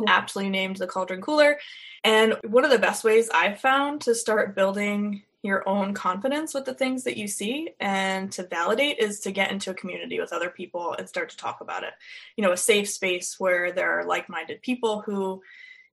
aptly 0.07 0.49
named 0.49 0.77
the 0.77 0.87
Cauldron 0.87 1.21
Cooler. 1.21 1.59
And 2.03 2.35
one 2.47 2.65
of 2.65 2.71
the 2.71 2.79
best 2.79 3.03
ways 3.03 3.29
I've 3.31 3.59
found 3.59 4.01
to 4.01 4.15
start 4.15 4.55
building 4.55 5.21
your 5.41 5.67
own 5.67 5.93
confidence 5.93 6.53
with 6.53 6.65
the 6.65 6.73
things 6.73 7.03
that 7.03 7.17
you 7.17 7.27
see 7.27 7.69
and 7.79 8.31
to 8.31 8.43
validate 8.43 8.99
is 8.99 9.21
to 9.21 9.31
get 9.31 9.51
into 9.51 9.71
a 9.71 9.75
community 9.75 10.19
with 10.19 10.33
other 10.33 10.49
people 10.49 10.93
and 10.97 11.07
start 11.07 11.29
to 11.29 11.37
talk 11.37 11.61
about 11.61 11.83
it. 11.83 11.93
You 12.35 12.43
know, 12.43 12.51
a 12.51 12.57
safe 12.57 12.89
space 12.89 13.39
where 13.39 13.71
there 13.71 13.99
are 13.99 14.05
like 14.05 14.27
minded 14.27 14.61
people 14.61 15.01
who 15.01 15.41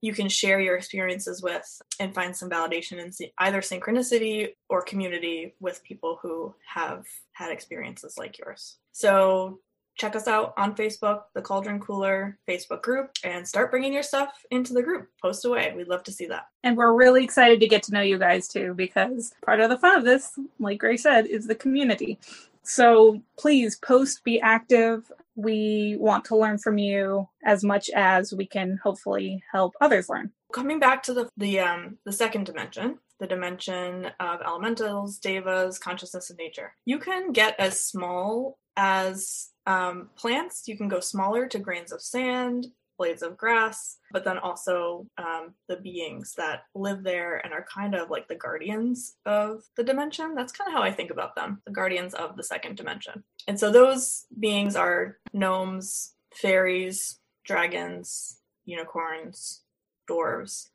you 0.06 0.14
can 0.14 0.28
share 0.28 0.60
your 0.60 0.76
experiences 0.76 1.42
with 1.42 1.82
and 1.98 2.14
find 2.14 2.34
some 2.34 2.48
validation 2.48 2.98
in 2.98 3.10
either 3.38 3.60
synchronicity 3.60 4.50
or 4.68 4.80
community 4.82 5.56
with 5.58 5.82
people 5.82 6.20
who 6.22 6.54
have 6.72 7.04
had 7.32 7.50
experiences 7.50 8.14
like 8.16 8.38
yours. 8.38 8.78
So 8.92 9.58
check 9.96 10.14
us 10.14 10.28
out 10.28 10.54
on 10.56 10.76
Facebook, 10.76 11.22
the 11.34 11.42
Cauldron 11.42 11.80
Cooler 11.80 12.38
Facebook 12.48 12.82
group, 12.82 13.10
and 13.24 13.48
start 13.48 13.72
bringing 13.72 13.92
your 13.92 14.04
stuff 14.04 14.32
into 14.52 14.74
the 14.74 14.82
group. 14.82 15.08
Post 15.20 15.44
away. 15.44 15.72
We'd 15.76 15.88
love 15.88 16.04
to 16.04 16.12
see 16.12 16.26
that. 16.26 16.46
And 16.62 16.76
we're 16.76 16.92
really 16.92 17.24
excited 17.24 17.58
to 17.58 17.66
get 17.66 17.82
to 17.84 17.92
know 17.92 18.02
you 18.02 18.18
guys 18.18 18.46
too, 18.46 18.74
because 18.74 19.34
part 19.44 19.58
of 19.58 19.70
the 19.70 19.78
fun 19.78 19.98
of 19.98 20.04
this, 20.04 20.38
like 20.60 20.78
Gray 20.78 20.96
said, 20.96 21.26
is 21.26 21.48
the 21.48 21.54
community. 21.56 22.20
So 22.62 23.20
please 23.36 23.76
post, 23.76 24.22
be 24.22 24.40
active. 24.40 25.10
We 25.36 25.96
want 25.98 26.24
to 26.26 26.36
learn 26.36 26.58
from 26.58 26.78
you 26.78 27.28
as 27.44 27.62
much 27.62 27.90
as 27.94 28.32
we 28.32 28.46
can 28.46 28.78
hopefully 28.82 29.42
help 29.52 29.74
others 29.80 30.08
learn. 30.08 30.32
Coming 30.52 30.80
back 30.80 31.02
to 31.04 31.14
the 31.14 31.28
the 31.36 31.60
um 31.60 31.98
the 32.04 32.12
second 32.12 32.46
dimension, 32.46 32.98
the 33.20 33.26
dimension 33.26 34.10
of 34.18 34.40
elementals, 34.40 35.18
devas, 35.18 35.78
consciousness 35.78 36.30
of 36.30 36.38
nature. 36.38 36.74
You 36.84 36.98
can 36.98 37.32
get 37.32 37.54
as 37.58 37.80
small 37.84 38.58
as 38.76 39.50
um, 39.66 40.10
plants. 40.16 40.68
You 40.68 40.76
can 40.76 40.88
go 40.88 41.00
smaller 41.00 41.46
to 41.48 41.58
grains 41.58 41.92
of 41.92 42.00
sand, 42.00 42.68
blades 42.98 43.22
of 43.22 43.36
grass, 43.36 43.98
but 44.12 44.24
then 44.24 44.38
also 44.38 45.06
um, 45.18 45.54
the 45.68 45.76
beings 45.76 46.34
that 46.36 46.62
live 46.74 47.02
there 47.02 47.36
and 47.44 47.52
are 47.52 47.66
kind 47.72 47.94
of 47.94 48.10
like 48.10 48.28
the 48.28 48.34
guardians 48.34 49.16
of 49.26 49.62
the 49.76 49.84
dimension. 49.84 50.34
That's 50.34 50.52
kind 50.52 50.68
of 50.68 50.74
how 50.74 50.82
I 50.82 50.92
think 50.92 51.10
about 51.10 51.34
them, 51.34 51.60
the 51.66 51.72
guardians 51.72 52.14
of 52.14 52.36
the 52.36 52.42
second 52.42 52.76
dimension. 52.76 53.24
And 53.48 53.58
so 53.58 53.70
those 53.70 54.26
beings 54.38 54.76
are 54.76 55.18
gnomes, 55.32 56.14
fairies, 56.34 57.18
dragons, 57.44 58.38
unicorns, 58.64 59.62
dwarves, 60.10 60.68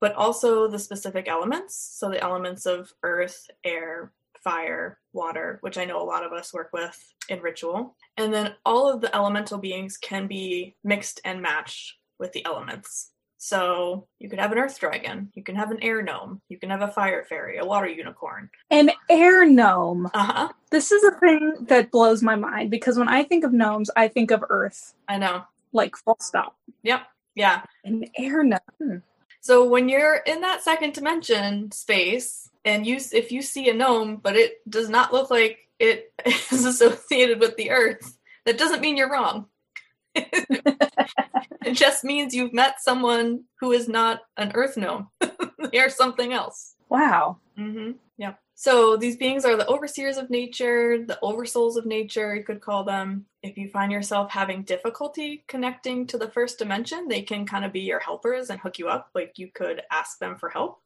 but 0.00 0.14
also 0.14 0.68
the 0.68 0.78
specific 0.78 1.28
elements. 1.28 1.76
So 1.98 2.10
the 2.10 2.22
elements 2.22 2.66
of 2.66 2.92
earth, 3.02 3.50
air, 3.64 4.12
fire, 4.42 4.98
water, 5.12 5.58
which 5.62 5.78
I 5.78 5.84
know 5.84 6.02
a 6.02 6.04
lot 6.04 6.24
of 6.24 6.32
us 6.32 6.52
work 6.54 6.70
with 6.72 6.96
in 7.28 7.40
ritual. 7.40 7.96
And 8.16 8.32
then 8.32 8.54
all 8.64 8.92
of 8.92 9.00
the 9.00 9.14
elemental 9.14 9.58
beings 9.58 9.96
can 9.96 10.26
be 10.26 10.76
mixed 10.84 11.20
and 11.24 11.42
matched 11.42 11.96
with 12.18 12.32
the 12.32 12.44
elements. 12.44 13.10
So 13.40 14.08
you 14.18 14.28
could 14.28 14.40
have 14.40 14.50
an 14.50 14.58
earth 14.58 14.80
dragon, 14.80 15.30
you 15.34 15.44
can 15.44 15.54
have 15.54 15.70
an 15.70 15.80
air 15.80 16.02
gnome, 16.02 16.40
you 16.48 16.58
can 16.58 16.70
have 16.70 16.82
a 16.82 16.88
fire 16.88 17.24
fairy, 17.24 17.58
a 17.58 17.64
water 17.64 17.86
unicorn. 17.88 18.50
An 18.70 18.90
air 19.08 19.46
gnome. 19.48 20.06
Uh 20.12 20.24
huh. 20.24 20.48
This 20.70 20.90
is 20.90 21.04
a 21.04 21.12
thing 21.20 21.54
that 21.68 21.92
blows 21.92 22.20
my 22.20 22.34
mind 22.34 22.70
because 22.70 22.98
when 22.98 23.08
I 23.08 23.22
think 23.22 23.44
of 23.44 23.52
gnomes, 23.52 23.90
I 23.94 24.08
think 24.08 24.32
of 24.32 24.44
Earth, 24.50 24.94
I 25.06 25.18
know. 25.18 25.44
like 25.72 25.96
full 25.96 26.16
stop. 26.20 26.56
Yep. 26.82 27.02
Yeah. 27.36 27.62
An 27.84 28.06
air 28.16 28.42
gnome. 28.42 29.02
So 29.40 29.68
when 29.68 29.88
you're 29.88 30.16
in 30.16 30.40
that 30.42 30.62
second 30.62 30.94
dimension 30.94 31.70
space, 31.70 32.48
and 32.64 32.86
you 32.86 32.98
if 33.12 33.32
you 33.32 33.42
see 33.42 33.68
a 33.68 33.74
gnome, 33.74 34.16
but 34.16 34.36
it 34.36 34.58
does 34.68 34.88
not 34.88 35.12
look 35.12 35.30
like 35.30 35.58
it 35.78 36.12
is 36.26 36.64
associated 36.64 37.40
with 37.40 37.56
the 37.56 37.70
earth, 37.70 38.18
that 38.44 38.58
doesn't 38.58 38.80
mean 38.80 38.96
you're 38.96 39.10
wrong. 39.10 39.46
it 40.14 41.74
just 41.74 42.04
means 42.04 42.34
you've 42.34 42.52
met 42.52 42.80
someone 42.80 43.44
who 43.60 43.72
is 43.72 43.88
not 43.88 44.20
an 44.36 44.52
earth 44.54 44.76
gnome. 44.76 45.08
they 45.72 45.78
are 45.78 45.90
something 45.90 46.32
else. 46.32 46.74
Wow. 46.88 47.38
Mm-hmm. 47.58 47.92
Yeah. 48.18 48.34
So 48.56 48.96
these 48.96 49.16
beings 49.16 49.44
are 49.44 49.56
the 49.56 49.68
overseers 49.68 50.16
of 50.16 50.28
nature, 50.28 51.04
the 51.06 51.18
oversouls 51.22 51.76
of 51.76 51.86
nature, 51.86 52.34
you 52.34 52.42
could 52.42 52.60
call 52.60 52.82
them. 52.82 53.26
If 53.44 53.56
you 53.56 53.70
find 53.70 53.92
yourself 53.92 54.32
having 54.32 54.64
difficulty 54.64 55.44
connecting 55.46 56.06
to 56.08 56.18
the 56.18 56.28
first 56.28 56.58
dimension, 56.58 57.06
they 57.06 57.22
can 57.22 57.46
kind 57.46 57.64
of 57.64 57.72
be 57.72 57.80
your 57.80 58.00
helpers 58.00 58.50
and 58.50 58.58
hook 58.58 58.78
you 58.80 58.88
up. 58.88 59.10
Like 59.14 59.34
you 59.38 59.48
could 59.54 59.82
ask 59.92 60.18
them 60.18 60.36
for 60.36 60.48
help 60.48 60.80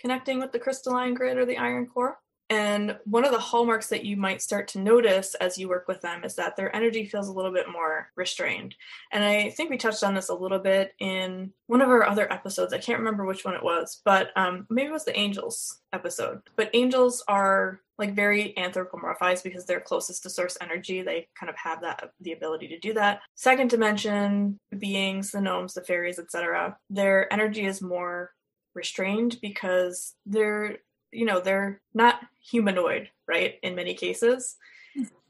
connecting 0.00 0.40
with 0.40 0.52
the 0.52 0.58
crystalline 0.58 1.14
grid 1.14 1.38
or 1.38 1.46
the 1.46 1.58
iron 1.58 1.86
core. 1.86 2.18
And 2.52 2.98
one 3.06 3.24
of 3.24 3.32
the 3.32 3.38
hallmarks 3.38 3.86
that 3.88 4.04
you 4.04 4.14
might 4.14 4.42
start 4.42 4.68
to 4.68 4.78
notice 4.78 5.34
as 5.36 5.56
you 5.56 5.70
work 5.70 5.88
with 5.88 6.02
them 6.02 6.22
is 6.22 6.34
that 6.34 6.54
their 6.54 6.74
energy 6.76 7.06
feels 7.06 7.28
a 7.28 7.32
little 7.32 7.50
bit 7.50 7.70
more 7.72 8.10
restrained. 8.14 8.74
And 9.10 9.24
I 9.24 9.48
think 9.48 9.70
we 9.70 9.78
touched 9.78 10.04
on 10.04 10.14
this 10.14 10.28
a 10.28 10.34
little 10.34 10.58
bit 10.58 10.92
in 10.98 11.54
one 11.68 11.80
of 11.80 11.88
our 11.88 12.06
other 12.06 12.30
episodes. 12.30 12.74
I 12.74 12.78
can't 12.78 12.98
remember 12.98 13.24
which 13.24 13.46
one 13.46 13.54
it 13.54 13.62
was, 13.62 14.02
but 14.04 14.32
um, 14.36 14.66
maybe 14.68 14.90
it 14.90 14.92
was 14.92 15.06
the 15.06 15.18
angels 15.18 15.80
episode. 15.94 16.42
But 16.54 16.68
angels 16.74 17.24
are 17.26 17.80
like 17.96 18.14
very 18.14 18.52
anthropomorphized 18.58 19.44
because 19.44 19.64
they're 19.64 19.80
closest 19.80 20.24
to 20.24 20.30
source 20.30 20.58
energy. 20.60 21.00
They 21.00 21.28
kind 21.34 21.48
of 21.48 21.56
have 21.56 21.80
that 21.80 22.10
the 22.20 22.32
ability 22.32 22.68
to 22.68 22.78
do 22.78 22.92
that. 22.92 23.20
Second 23.34 23.70
dimension 23.70 24.60
beings, 24.76 25.30
the 25.30 25.40
gnomes, 25.40 25.72
the 25.72 25.80
fairies, 25.80 26.18
etc. 26.18 26.76
Their 26.90 27.32
energy 27.32 27.64
is 27.64 27.80
more 27.80 28.32
restrained 28.74 29.38
because 29.40 30.14
they're 30.26 30.78
you 31.12 31.24
know 31.24 31.40
they're 31.40 31.80
not 31.94 32.20
humanoid 32.40 33.08
right 33.28 33.54
in 33.62 33.74
many 33.74 33.94
cases. 33.94 34.56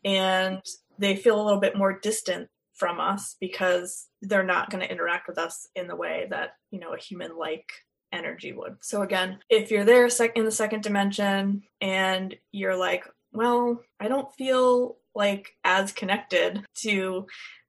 And 0.05 0.63
they 0.99 1.15
feel 1.15 1.41
a 1.41 1.45
little 1.45 1.61
bit 1.61 1.77
more 1.77 1.99
distant 1.99 2.49
from 2.75 2.99
us 2.99 3.37
because 3.41 4.09
they're 4.23 4.43
not 4.43 4.71
going 4.71 4.83
to 4.83 4.91
interact 4.91 5.29
with 5.29 5.39
us 5.39 5.69
in 5.77 5.87
the 5.87 5.97
way 5.97 6.27
that 6.31 6.55
you 6.71 6.81
know 6.81 6.95
a 6.95 6.99
human 6.99 7.37
like 7.37 7.71
energy 8.13 8.53
would. 8.53 8.77
So 8.81 9.03
again 9.03 9.39
if 9.49 9.71
you're 9.71 9.85
there 9.85 10.09
sec- 10.09 10.37
in 10.37 10.45
the 10.45 10.51
second 10.51 10.83
dimension 10.83 11.63
and 11.81 12.35
you're 12.51 12.77
like 12.77 13.05
well 13.33 13.81
i 13.99 14.09
don't 14.09 14.33
feel 14.35 14.99
like 15.15 15.55
as 15.65 15.93
connected 15.93 16.65
to 16.75 17.27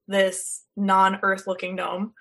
this 0.07 0.63
non-earth 0.75 1.47
looking 1.47 1.75
gnome 1.75 2.13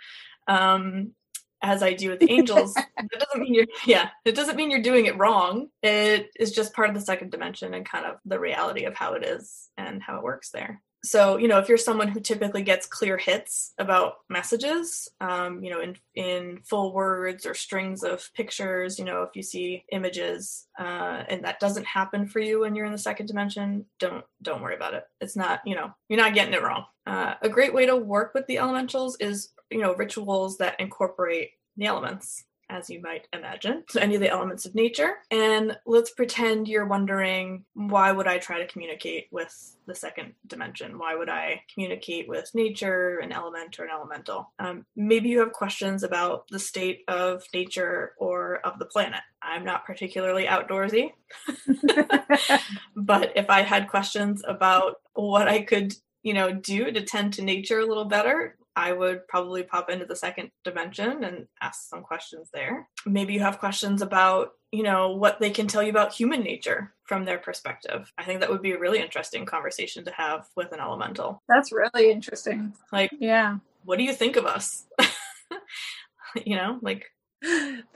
um, 0.49 1.13
as 1.62 1.83
I 1.83 1.92
do 1.92 2.11
with 2.11 2.20
the 2.20 2.31
angels, 2.31 2.75
that 2.75 3.09
doesn't 3.18 3.40
mean 3.40 3.55
you're 3.55 3.66
yeah, 3.87 4.11
it 4.25 4.35
doesn't 4.35 4.57
mean 4.57 4.70
you're 4.70 4.83
doing 4.83 5.07
it 5.07 5.18
wrong. 5.18 5.68
It 5.83 6.31
is 6.38 6.53
just 6.53 6.75
part 6.75 6.88
of 6.88 6.94
the 6.94 7.01
second 7.01 7.31
dimension 7.31 7.75
and 7.75 7.87
kind 7.87 8.07
of 8.07 8.16
the 8.25 8.38
reality 8.38 8.85
of 8.85 8.94
how 8.94 9.14
it 9.14 9.25
is 9.25 9.70
and 9.77 10.03
how 10.03 10.16
it 10.16 10.22
works 10.22 10.51
there. 10.51 10.83
So, 11.05 11.37
you 11.37 11.49
know, 11.49 11.59
if 11.59 11.69
you're 11.69 11.79
someone 11.79 12.07
who 12.07 12.21
typically 12.21 12.62
gets 12.62 12.87
clear 12.87 13.17
hits 13.17 13.73
about 13.79 14.19
messages, 14.29 15.09
um, 15.21 15.62
you 15.62 15.71
know, 15.71 15.81
in 15.81 15.97
in 16.15 16.61
full 16.65 16.93
words 16.93 17.45
or 17.45 17.55
strings 17.55 18.05
of 18.05 18.31
pictures, 18.35 19.01
you 19.01 19.05
know, 19.05 19.23
if 19.23 19.35
you 19.35 19.43
see 19.43 19.85
images 19.91 20.69
uh, 20.79 21.25
and 21.29 21.45
that 21.45 21.59
doesn't 21.59 21.87
happen 21.87 22.27
for 22.27 22.38
you 22.38 22.61
when 22.61 22.77
you're 22.77 22.87
in 22.87 22.93
the 22.93 22.99
second 22.99 23.27
dimension, 23.27 23.85
don't 23.99 24.25
don't 24.43 24.62
worry 24.62 24.77
about 24.77 24.95
it. 24.95 25.05
It's 25.21 25.37
not, 25.37 25.61
you 25.67 25.75
know, 25.75 25.93
you're 26.09 26.21
not 26.21 26.35
getting 26.35 26.55
it 26.55 26.62
wrong. 26.62 26.85
Uh, 27.05 27.35
a 27.43 27.49
great 27.49 27.75
way 27.75 27.85
to 27.87 27.97
work 27.97 28.33
with 28.33 28.47
the 28.47 28.59
elementals 28.59 29.17
is 29.19 29.49
you 29.71 29.81
know 29.81 29.95
rituals 29.95 30.59
that 30.59 30.79
incorporate 30.79 31.51
the 31.77 31.87
elements 31.87 32.45
as 32.70 32.88
you 32.88 33.01
might 33.01 33.29
imagine 33.33 33.85
so 33.88 34.01
any 34.01 34.14
of 34.14 34.20
the 34.20 34.31
elements 34.31 34.64
of 34.64 34.75
nature. 34.75 35.14
And 35.31 35.77
let's 35.87 36.11
pretend 36.11 36.68
you're 36.68 36.87
wondering 36.87 37.64
why 37.75 38.12
would 38.12 38.27
i 38.27 38.38
try 38.38 38.59
to 38.59 38.66
communicate 38.66 39.29
with 39.31 39.77
the 39.87 39.94
second 39.94 40.35
dimension? 40.46 40.98
Why 40.98 41.14
would 41.14 41.29
i 41.29 41.62
communicate 41.72 42.29
with 42.29 42.51
nature 42.55 43.18
an 43.18 43.33
element 43.33 43.79
or 43.79 43.85
an 43.85 43.90
elemental? 43.90 44.53
Um, 44.59 44.87
maybe 44.96 45.29
you 45.29 45.40
have 45.40 45.53
questions 45.53 46.03
about 46.03 46.48
the 46.48 46.59
state 46.59 47.01
of 47.09 47.42
nature 47.53 48.12
or 48.18 48.61
of 48.64 48.79
the 48.79 48.87
planet. 48.87 49.20
I'm 49.42 49.64
not 49.64 49.85
particularly 49.85 50.44
outdoorsy 50.44 51.11
but 52.96 53.33
if 53.37 53.48
i 53.48 53.62
had 53.62 53.88
questions 53.88 54.42
about 54.46 54.96
what 55.14 55.48
i 55.48 55.62
could 55.62 55.94
you 56.22 56.35
know 56.35 56.53
do 56.53 56.90
to 56.90 57.03
tend 57.03 57.33
to 57.35 57.42
nature 57.42 57.81
a 57.81 57.87
little 57.87 58.05
better 58.05 58.57
I 58.77 58.93
would 58.93 59.27
probably 59.29 59.63
pop 59.63 59.91
into 59.91 60.07
the 60.07 60.17
second 60.17 60.51
dimension 60.65 61.25
and 61.25 61.47
ask 61.61 61.89
some 61.89 62.03
questions 62.03 62.49
there. 62.55 62.89
Maybe 63.05 63.35
you 63.35 63.41
have 63.41 63.59
questions 63.59 64.01
about, 64.03 64.53
you 64.71 64.83
know, 64.83 65.11
what 65.11 65.39
they 65.41 65.51
can 65.51 65.67
tell 65.67 65.83
you 65.83 65.91
about 65.91 66.13
human 66.15 66.41
nature 66.43 66.95
from 67.05 67.25
their 67.25 67.39
perspective. 67.39 68.11
I 68.17 68.25
think 68.25 68.41
that 68.41 68.51
would 68.51 68.63
be 68.63 68.73
a 68.73 68.79
really 68.79 69.01
interesting 69.01 69.45
conversation 69.45 70.05
to 70.07 70.11
have 70.13 70.47
with 70.57 70.73
an 70.73 70.81
elemental. 70.81 71.43
That's 71.49 71.71
really 71.73 72.11
interesting. 72.11 72.73
Like, 72.93 73.11
Yeah. 73.21 73.59
what 73.85 73.99
do 73.99 74.05
you 74.05 74.15
think 74.15 74.37
of 74.37 74.47
us? 74.47 74.87
you 76.47 76.57
know, 76.57 76.79
like, 76.83 77.07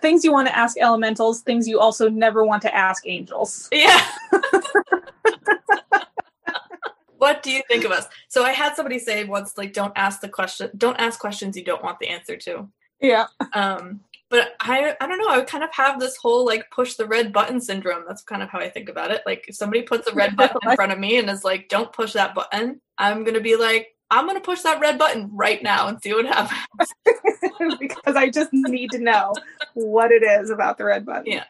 Things 0.02 0.24
you 0.24 0.32
want 0.32 0.48
to 0.48 0.58
ask 0.58 0.76
elementals, 0.76 1.42
things 1.42 1.68
you 1.68 1.78
also 1.78 2.08
never 2.08 2.44
want 2.44 2.62
to 2.62 2.74
ask 2.74 3.06
angels. 3.06 3.68
yeah. 3.70 4.04
what 7.26 7.42
do 7.42 7.50
you 7.50 7.60
think 7.66 7.84
of 7.84 7.90
us? 7.90 8.06
So 8.28 8.44
I 8.44 8.52
had 8.52 8.76
somebody 8.76 9.00
say 9.00 9.24
once, 9.24 9.58
like, 9.58 9.72
don't 9.72 9.92
ask 9.96 10.20
the 10.20 10.28
question, 10.28 10.70
don't 10.76 10.94
ask 11.00 11.18
questions 11.18 11.56
you 11.56 11.64
don't 11.64 11.82
want 11.82 11.98
the 11.98 12.06
answer 12.06 12.36
to. 12.36 12.68
Yeah. 13.00 13.26
Um, 13.52 13.98
but 14.30 14.54
I, 14.60 14.94
I 15.00 15.08
don't 15.08 15.18
know. 15.18 15.28
I 15.28 15.38
would 15.38 15.48
kind 15.48 15.64
of 15.64 15.70
have 15.72 15.98
this 15.98 16.16
whole 16.16 16.46
like 16.46 16.70
push 16.70 16.94
the 16.94 17.04
red 17.04 17.32
button 17.32 17.60
syndrome. 17.60 18.04
That's 18.06 18.22
kind 18.22 18.44
of 18.44 18.48
how 18.48 18.60
I 18.60 18.68
think 18.68 18.88
about 18.88 19.10
it. 19.10 19.22
Like 19.26 19.44
if 19.48 19.56
somebody 19.56 19.82
puts 19.82 20.06
a 20.06 20.14
red 20.14 20.36
button 20.40 20.56
in 20.62 20.76
front 20.76 20.92
of 20.92 21.00
me 21.00 21.18
and 21.18 21.28
is 21.28 21.42
like, 21.42 21.68
"Don't 21.68 21.92
push 21.92 22.12
that 22.12 22.34
button," 22.34 22.80
I'm 22.96 23.24
gonna 23.24 23.40
be 23.40 23.56
like, 23.56 23.94
"I'm 24.10 24.26
gonna 24.26 24.40
push 24.40 24.62
that 24.62 24.80
red 24.80 24.98
button 24.98 25.30
right 25.32 25.62
now 25.62 25.88
and 25.88 26.00
see 26.00 26.12
what 26.12 26.26
happens." 26.26 26.92
because 27.80 28.16
I 28.16 28.30
just 28.30 28.52
need 28.52 28.90
to 28.92 28.98
know 28.98 29.32
what 29.74 30.12
it 30.12 30.22
is 30.22 30.50
about 30.50 30.78
the 30.78 30.84
red 30.84 31.04
button. 31.04 31.26
Yeah. 31.26 31.44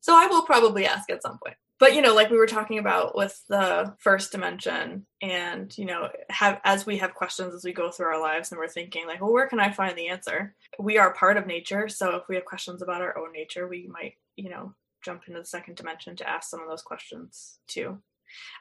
So 0.00 0.14
I 0.14 0.26
will 0.26 0.42
probably 0.42 0.86
ask 0.86 1.10
at 1.10 1.22
some 1.22 1.38
point. 1.44 1.56
But 1.80 1.94
you 1.94 2.02
know, 2.02 2.14
like 2.14 2.30
we 2.30 2.36
were 2.36 2.46
talking 2.46 2.78
about 2.78 3.16
with 3.16 3.42
the 3.48 3.94
first 3.98 4.32
dimension, 4.32 5.06
and 5.22 5.76
you 5.76 5.86
know, 5.86 6.10
have 6.28 6.60
as 6.62 6.84
we 6.84 6.98
have 6.98 7.14
questions 7.14 7.54
as 7.54 7.64
we 7.64 7.72
go 7.72 7.90
through 7.90 8.06
our 8.06 8.20
lives, 8.20 8.52
and 8.52 8.58
we're 8.58 8.68
thinking 8.68 9.06
like, 9.06 9.20
well, 9.20 9.32
where 9.32 9.48
can 9.48 9.58
I 9.58 9.72
find 9.72 9.96
the 9.96 10.08
answer? 10.08 10.54
We 10.78 10.98
are 10.98 11.14
part 11.14 11.38
of 11.38 11.46
nature, 11.46 11.88
so 11.88 12.16
if 12.16 12.24
we 12.28 12.36
have 12.36 12.44
questions 12.44 12.82
about 12.82 13.00
our 13.00 13.18
own 13.18 13.32
nature, 13.32 13.66
we 13.66 13.88
might, 13.90 14.14
you 14.36 14.50
know, 14.50 14.74
jump 15.02 15.22
into 15.26 15.40
the 15.40 15.46
second 15.46 15.76
dimension 15.76 16.14
to 16.16 16.28
ask 16.28 16.50
some 16.50 16.60
of 16.60 16.68
those 16.68 16.82
questions 16.82 17.58
too. 17.66 17.98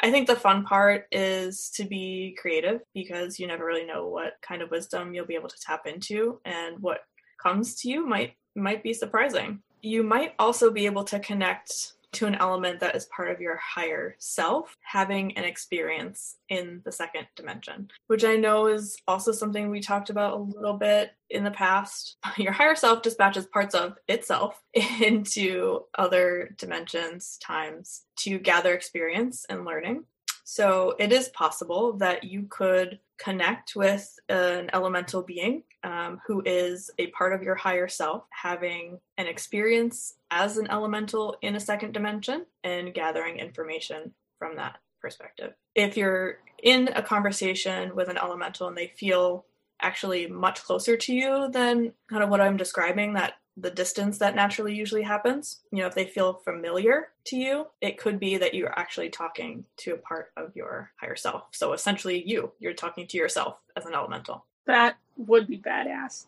I 0.02 0.12
think 0.12 0.26
the 0.26 0.36
fun 0.36 0.64
part 0.64 1.06
is 1.12 1.70
to 1.76 1.84
be 1.84 2.38
creative 2.42 2.82
because 2.94 3.38
you 3.38 3.48
never 3.48 3.66
really 3.66 3.86
know 3.86 4.08
what 4.08 4.34
kind 4.42 4.62
of 4.62 4.72
wisdom 4.72 5.14
you'll 5.14 5.28
be 5.28 5.36
able 5.36 5.50
to 5.50 5.60
tap 5.64 5.86
into 5.86 6.40
and 6.46 6.80
what 6.80 7.02
comes 7.42 7.76
to 7.82 7.90
you 7.90 8.08
might 8.08 8.34
might 8.56 8.82
be 8.82 8.94
surprising. 8.94 9.62
You 9.82 10.04
might 10.04 10.34
also 10.40 10.72
be 10.72 10.86
able 10.86 11.04
to 11.06 11.20
connect 11.20 11.94
to 12.14 12.26
an 12.26 12.36
element 12.36 12.80
that 12.80 12.96
is 12.96 13.06
part 13.06 13.30
of 13.30 13.42
your 13.42 13.58
higher 13.58 14.16
self 14.20 14.76
having 14.82 15.38
an 15.38 15.44
experience 15.44 16.38
in 16.50 16.82
the 16.86 16.92
second 16.92 17.28
dimension, 17.36 17.90
which 18.08 18.24
I 18.24 18.36
know 18.36 18.68
is 18.68 18.98
also 19.08 19.32
something 19.32 19.70
we 19.70 19.80
talked 19.80 20.10
about 20.10 20.34
a 20.34 20.42
little 20.42 20.78
bit 20.78 21.12
in 21.30 21.44
the 21.44 21.52
past. 21.52 22.18
Your 22.38 22.52
higher 22.52 22.76
self 22.76 23.02
dispatches 23.02 23.46
parts 23.46 23.76
of 23.76 23.94
itself 24.08 24.62
into 25.02 25.82
other 25.98 26.56
dimensions, 26.58 27.38
times 27.42 28.04
to 28.20 28.40
gather 28.40 28.74
experience 28.74 29.46
and 29.50 29.66
learning. 29.66 30.04
So 30.52 30.96
it 30.98 31.12
is 31.12 31.30
possible 31.30 31.94
that 31.98 32.24
you 32.24 32.48
could 32.50 32.98
connect 33.20 33.76
with 33.76 34.18
an 34.30 34.72
elemental 34.74 35.22
being 35.22 35.62
um, 35.84 36.20
who 36.26 36.42
is 36.44 36.90
a 36.98 37.06
part 37.12 37.34
of 37.34 37.44
your 37.44 37.54
higher 37.54 37.88
self, 37.88 38.24
having 38.32 39.00
an 39.20 39.28
experience 39.28 40.16
as 40.32 40.58
an 40.58 40.66
elemental 40.72 41.38
in 41.44 41.56
a 41.56 41.60
second 41.60 41.94
dimension 41.94 42.48
and 42.64 42.96
gathering 42.96 43.38
information 43.38 44.12
from 44.40 44.56
that 44.56 44.80
perspective. 45.00 45.54
If 45.76 45.96
you're 45.96 46.40
in 46.64 46.88
a 46.96 47.04
conversation 47.04 47.96
with 47.96 48.10
an 48.10 48.18
elemental 48.18 48.70
and 48.70 48.76
they 48.76 48.88
feel 48.98 49.46
actually 49.80 50.26
much 50.26 50.64
closer 50.64 50.98
to 50.98 51.14
you 51.14 51.50
than 51.52 51.94
kind 52.10 52.24
of 52.24 52.30
what 52.30 52.42
I'm 52.42 52.58
describing, 52.58 53.14
that 53.14 53.36
the 53.60 53.72
distance 53.72 54.18
that 54.20 54.36
naturally 54.36 54.76
usually 54.76 55.04
happens. 55.04 55.62
You 55.72 55.80
know, 55.80 55.88
if 55.88 55.96
they 55.96 56.06
feel 56.06 56.34
familiar 56.34 57.10
to 57.26 57.36
you, 57.36 57.68
it 57.82 57.98
could 57.98 58.20
be 58.20 58.38
that 58.38 58.54
you're 58.54 58.78
actually 58.78 59.10
talking 59.10 59.66
to 59.78 59.94
a 59.94 59.98
part 59.98 60.32
of 60.38 60.56
your 60.56 60.92
higher 60.98 61.16
self. 61.16 61.44
So 61.52 61.74
essentially, 61.74 62.24
you, 62.26 62.52
you're 62.60 62.74
talking 62.74 63.08
to 63.08 63.18
yourself 63.18 63.58
as 63.76 63.86
an 63.86 63.94
elemental. 63.94 64.46
That 64.66 64.98
would 65.18 65.48
be 65.48 65.58
badass. 65.58 66.26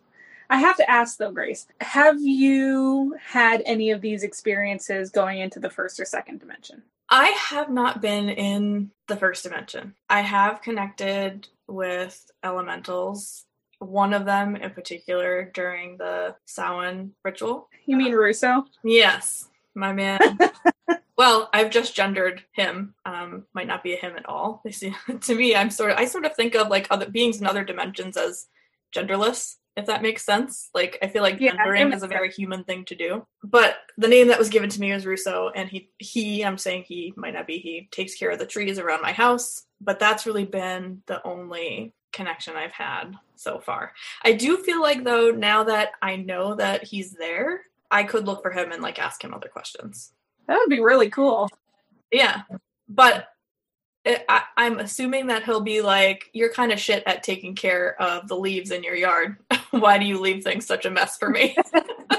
I 0.50 0.58
have 0.58 0.76
to 0.78 0.92
ask 0.92 1.18
though, 1.18 1.32
Grace, 1.32 1.66
have 1.80 2.20
you 2.20 3.16
had 3.24 3.64
any 3.66 3.92
of 3.92 4.02
these 4.02 4.24
experiences 4.24 5.10
going 5.10 5.40
into 5.40 5.62
the 5.62 5.70
first 5.70 6.00
or 6.00 6.06
second 6.06 6.40
dimension? 6.42 6.84
I 7.10 7.28
have 7.28 7.70
not 7.70 8.02
been 8.02 8.30
in 8.30 8.92
the 9.08 9.16
first 9.16 9.44
dimension. 9.44 9.96
I 10.10 10.22
have 10.22 10.62
connected 10.62 11.48
with 11.68 12.30
elementals, 12.44 13.46
one 13.82 14.14
of 14.14 14.26
them 14.26 14.56
in 14.56 14.70
particular 14.72 15.52
during 15.54 15.98
the 15.98 16.36
Samhain 16.46 17.14
ritual. 17.24 17.68
You 17.86 17.98
mean 17.98 18.14
Russo? 18.14 18.66
Yes, 18.84 19.50
my 19.76 19.92
man. 19.92 20.20
well, 21.18 21.50
I've 21.54 21.72
just 21.72 21.96
gendered 21.96 22.44
him. 22.54 22.94
Um, 23.06 23.46
might 23.54 23.68
not 23.68 23.84
be 23.84 23.94
a 23.94 23.98
him 23.98 24.14
at 24.16 24.28
all. 24.28 24.64
To 25.22 25.36
me, 25.36 25.56
I'm 25.56 25.70
sort 25.70 25.92
of 25.92 25.98
I 25.98 26.06
sort 26.06 26.26
of 26.26 26.36
think 26.36 26.56
of 26.56 26.68
like 26.70 26.88
other 26.90 27.10
beings 27.10 27.42
in 27.42 27.48
other 27.48 27.64
dimensions 27.64 28.18
as 28.18 28.48
genderless 28.96 29.56
if 29.78 29.86
that 29.86 30.02
makes 30.02 30.24
sense. 30.24 30.70
Like 30.74 30.98
I 31.02 31.08
feel 31.08 31.22
like 31.22 31.40
Yeah, 31.40 31.56
gendering 31.56 31.94
is 31.94 32.04
a 32.04 32.08
very 32.08 32.32
human 32.32 32.64
thing 32.64 32.86
to 32.86 32.96
do. 32.96 33.26
But 33.44 33.78
the 33.98 34.08
name 34.08 34.28
that 34.28 34.40
was 34.40 34.50
given 34.50 34.70
to 34.70 34.82
me 34.82 34.92
was 34.92 35.06
Russo, 35.06 35.50
and 35.56 35.70
he 35.70 35.90
he 35.98 36.44
I'm 36.44 36.58
saying 36.58 36.86
he 36.88 37.14
might 37.16 37.34
not 37.34 37.48
be 37.48 37.58
he 37.58 37.88
takes 37.92 38.16
care 38.16 38.32
of 38.32 38.40
the 38.40 38.46
trees 38.46 38.80
around 38.80 39.02
my 39.02 39.14
house, 39.14 39.64
but 39.80 40.00
that's 40.00 40.26
really 40.26 40.46
been 40.46 41.04
the 41.08 41.26
only 41.26 41.94
connection 42.12 42.56
I've 42.56 42.72
had 42.72 43.16
so 43.36 43.60
far. 43.60 43.94
I 44.24 44.34
do 44.34 44.58
feel 44.58 44.82
like 44.82 45.04
though 45.04 45.32
now 45.32 45.64
that 45.64 45.92
I 46.02 46.16
know 46.16 46.56
that 46.56 46.84
he's 46.84 47.14
there, 47.14 47.62
I 47.90 48.04
could 48.04 48.26
look 48.26 48.42
for 48.42 48.52
him 48.52 48.72
and 48.72 48.82
like 48.82 49.00
ask 49.00 49.24
him 49.24 49.34
other 49.34 49.50
questions. 49.50 50.14
That 50.48 50.58
would 50.58 50.70
be 50.70 50.82
really 50.82 51.10
cool. 51.10 51.50
Yeah, 52.12 52.42
but 52.90 53.28
it, 54.04 54.26
I, 54.28 54.44
I'm 54.58 54.80
assuming 54.80 55.28
that 55.28 55.44
he'll 55.44 55.62
be 55.62 55.82
like, 55.82 56.30
"You're 56.34 56.52
kind 56.52 56.72
of 56.72 56.80
shit 56.80 57.04
at 57.06 57.24
taking 57.24 57.56
care 57.56 58.02
of 58.02 58.28
the 58.28 58.36
leaves 58.36 58.72
in 58.72 58.84
your 58.84 58.96
yard. 58.96 59.38
Why 59.72 59.98
do 59.98 60.06
you 60.06 60.20
leave 60.20 60.44
things 60.44 60.66
such 60.66 60.86
a 60.86 60.92
mess 60.92 61.18
for 61.18 61.30
me?" 61.30 61.56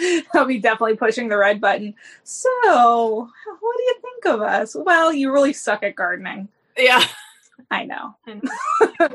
I'll 0.34 0.46
be 0.46 0.58
definitely 0.58 0.96
pushing 0.96 1.28
the 1.28 1.36
red 1.36 1.60
button. 1.60 1.94
So, 2.22 3.28
what 3.60 3.76
do 3.76 3.82
you 3.82 3.94
think 4.00 4.34
of 4.34 4.40
us? 4.40 4.76
Well, 4.78 5.12
you 5.12 5.32
really 5.32 5.52
suck 5.52 5.82
at 5.82 5.96
gardening. 5.96 6.48
Yeah, 6.76 7.04
I 7.70 7.84
know. 7.84 8.16
And 8.26 8.48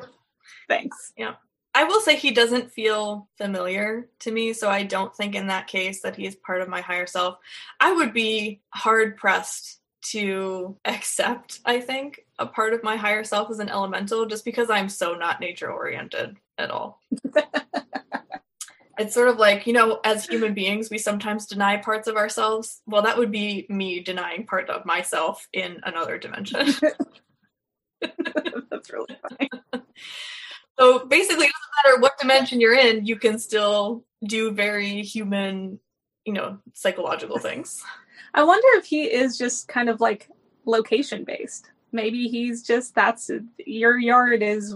Thanks. 0.68 1.14
Yeah. 1.18 1.36
I 1.74 1.84
will 1.84 2.00
say 2.00 2.16
he 2.16 2.32
doesn't 2.32 2.72
feel 2.72 3.28
familiar 3.38 4.08
to 4.20 4.32
me, 4.32 4.54
so 4.54 4.70
I 4.70 4.84
don't 4.84 5.14
think 5.14 5.36
in 5.36 5.48
that 5.48 5.68
case 5.68 6.02
that 6.02 6.16
he's 6.16 6.36
part 6.36 6.62
of 6.62 6.70
my 6.70 6.80
higher 6.80 7.06
self. 7.06 7.38
I 7.82 7.92
would 7.92 8.14
be 8.14 8.62
hard 8.70 9.18
pressed 9.18 9.82
to 10.12 10.78
accept, 10.86 11.60
I 11.66 11.82
think, 11.82 12.22
a 12.40 12.46
part 12.46 12.74
of 12.74 12.84
my 12.84 12.96
higher 12.96 13.26
self 13.26 13.50
as 13.52 13.60
an 13.60 13.70
elemental 13.70 14.26
just 14.26 14.46
because 14.46 14.70
I'm 14.70 14.88
so 14.88 15.16
not 15.16 15.42
nature 15.42 15.70
oriented 15.70 16.38
at 16.58 16.72
all. 16.72 17.02
it's 18.98 19.14
sort 19.14 19.28
of 19.28 19.38
like, 19.38 19.68
you 19.68 19.74
know, 19.74 20.00
as 20.06 20.26
human 20.26 20.54
beings, 20.54 20.90
we 20.90 20.98
sometimes 20.98 21.46
deny 21.46 21.76
parts 21.76 22.08
of 22.08 22.16
ourselves. 22.16 22.82
Well, 22.86 23.02
that 23.02 23.18
would 23.18 23.32
be 23.32 23.66
me 23.68 24.00
denying 24.00 24.46
part 24.46 24.70
of 24.70 24.86
myself 24.86 25.48
in 25.52 25.82
another 25.84 26.18
dimension. 26.18 26.70
That's 28.70 28.92
really 28.92 29.18
funny. 29.22 29.50
So 30.78 31.06
basically, 31.06 31.46
it 31.46 31.54
doesn't 31.54 31.86
matter 31.86 32.02
what 32.02 32.20
dimension 32.20 32.60
you're 32.60 32.76
in, 32.76 33.06
you 33.06 33.16
can 33.16 33.40
still 33.40 34.04
do 34.28 34.52
very 34.52 35.04
human, 35.04 35.80
you 36.26 36.34
know, 36.34 36.58
psychological 36.74 37.40
things. 37.40 37.82
I 38.34 38.44
wonder 38.44 38.68
if 38.78 38.86
he 38.86 39.04
is 39.06 39.38
just 39.38 39.70
kind 39.70 39.88
of 39.88 40.02
like 40.02 40.30
location 40.66 41.24
based. 41.24 41.72
Maybe 41.94 42.28
he's 42.28 42.62
just 42.62 42.94
that's 42.94 43.32
your 43.66 43.98
yard 43.98 44.44
is 44.44 44.76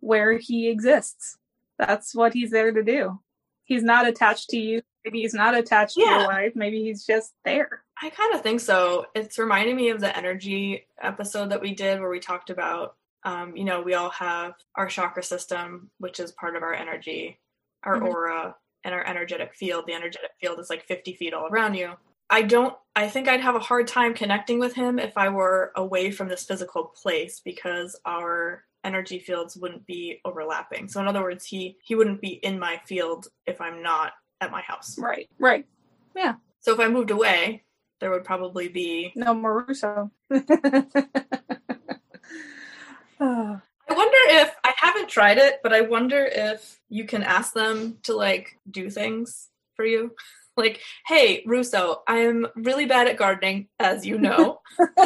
where 0.00 0.36
he 0.36 0.68
exists. 0.68 1.38
That's 1.78 2.14
what 2.14 2.34
he's 2.34 2.50
there 2.50 2.72
to 2.72 2.82
do. 2.82 3.18
He's 3.64 3.82
not 3.82 4.06
attached 4.06 4.50
to 4.50 4.58
you. 4.58 4.82
Maybe 5.04 5.22
he's 5.22 5.32
not 5.32 5.56
attached 5.56 5.94
to 5.94 6.02
your 6.02 6.26
wife. 6.26 6.52
Maybe 6.54 6.82
he's 6.82 7.06
just 7.06 7.32
there. 7.44 7.82
I 8.02 8.10
kind 8.10 8.34
of 8.34 8.40
think 8.42 8.60
so. 8.60 9.06
It's 9.14 9.38
reminding 9.38 9.76
me 9.76 9.90
of 9.90 10.00
the 10.00 10.16
energy 10.16 10.86
episode 11.02 11.50
that 11.50 11.60
we 11.60 11.74
did 11.74 12.00
where 12.00 12.08
we 12.08 12.20
talked 12.20 12.50
about, 12.50 12.96
um, 13.24 13.56
you 13.56 13.64
know, 13.64 13.82
we 13.82 13.94
all 13.94 14.10
have 14.10 14.54
our 14.74 14.86
chakra 14.86 15.22
system, 15.22 15.90
which 15.98 16.18
is 16.18 16.32
part 16.32 16.56
of 16.56 16.62
our 16.62 16.72
energy, 16.72 17.38
our 17.82 17.96
Mhm. 17.96 18.08
aura, 18.08 18.56
and 18.84 18.94
our 18.94 19.04
energetic 19.04 19.54
field. 19.54 19.86
The 19.86 19.92
energetic 19.92 20.30
field 20.40 20.58
is 20.60 20.70
like 20.70 20.84
50 20.86 21.14
feet 21.14 21.34
all 21.34 21.48
around 21.48 21.74
you. 21.74 21.92
I 22.30 22.42
don't, 22.42 22.74
I 22.96 23.08
think 23.08 23.28
I'd 23.28 23.40
have 23.40 23.56
a 23.56 23.60
hard 23.60 23.86
time 23.88 24.14
connecting 24.14 24.58
with 24.58 24.74
him 24.74 24.98
if 24.98 25.18
I 25.18 25.28
were 25.28 25.72
away 25.76 26.10
from 26.10 26.28
this 26.28 26.46
physical 26.46 26.84
place 26.84 27.40
because 27.40 28.00
our 28.06 28.64
energy 28.84 29.18
fields 29.18 29.56
wouldn't 29.56 29.84
be 29.84 30.20
overlapping. 30.24 30.88
So 30.88 31.00
in 31.00 31.08
other 31.08 31.22
words, 31.22 31.44
he 31.44 31.76
he 31.82 31.94
wouldn't 31.94 32.22
be 32.22 32.34
in 32.34 32.58
my 32.58 32.78
field 32.86 33.28
if 33.46 33.60
I'm 33.60 33.82
not 33.82 34.14
at 34.40 34.50
my 34.50 34.62
house. 34.62 34.96
Right. 34.98 35.28
Right. 35.38 35.66
Yeah. 36.14 36.36
So 36.60 36.72
if 36.72 36.80
I 36.80 36.88
moved 36.88 37.10
away, 37.10 37.64
there 38.00 38.10
would 38.10 38.24
probably 38.24 38.68
be 38.68 39.12
No 39.14 39.34
Maruso. 39.34 40.10
I 43.90 43.94
wonder 43.94 44.18
if 44.28 44.56
I 44.64 44.72
haven't 44.76 45.08
tried 45.08 45.38
it, 45.38 45.60
but 45.62 45.72
I 45.72 45.80
wonder 45.80 46.24
if 46.24 46.78
you 46.88 47.04
can 47.04 47.22
ask 47.22 47.52
them 47.52 47.98
to 48.04 48.14
like 48.14 48.56
do 48.70 48.90
things 48.90 49.48
for 49.74 49.84
you. 49.84 50.12
Like, 50.56 50.80
hey, 51.06 51.42
Russo, 51.46 52.02
I'm 52.06 52.46
really 52.54 52.84
bad 52.84 53.06
at 53.06 53.16
gardening, 53.16 53.68
as 53.78 54.04
you 54.04 54.18
know. 54.18 54.60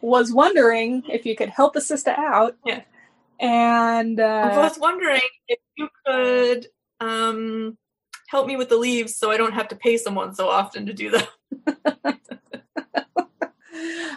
was 0.00 0.32
wondering 0.32 1.02
if 1.10 1.26
you 1.26 1.36
could 1.36 1.50
help 1.50 1.76
a 1.76 1.82
sister 1.82 2.14
out. 2.16 2.56
Yeah. 2.64 2.82
And 3.40 4.20
I 4.20 4.52
uh, 4.52 4.62
was 4.62 4.78
wondering 4.78 5.20
if 5.48 5.58
you 5.76 5.88
could 6.06 6.68
um, 7.00 7.76
help 8.28 8.46
me 8.46 8.56
with 8.56 8.68
the 8.68 8.76
leaves 8.76 9.16
so 9.16 9.30
I 9.30 9.36
don't 9.36 9.52
have 9.54 9.68
to 9.68 9.76
pay 9.76 9.96
someone 9.96 10.34
so 10.34 10.48
often 10.48 10.86
to 10.86 10.92
do 10.92 11.10
that. 11.10 11.28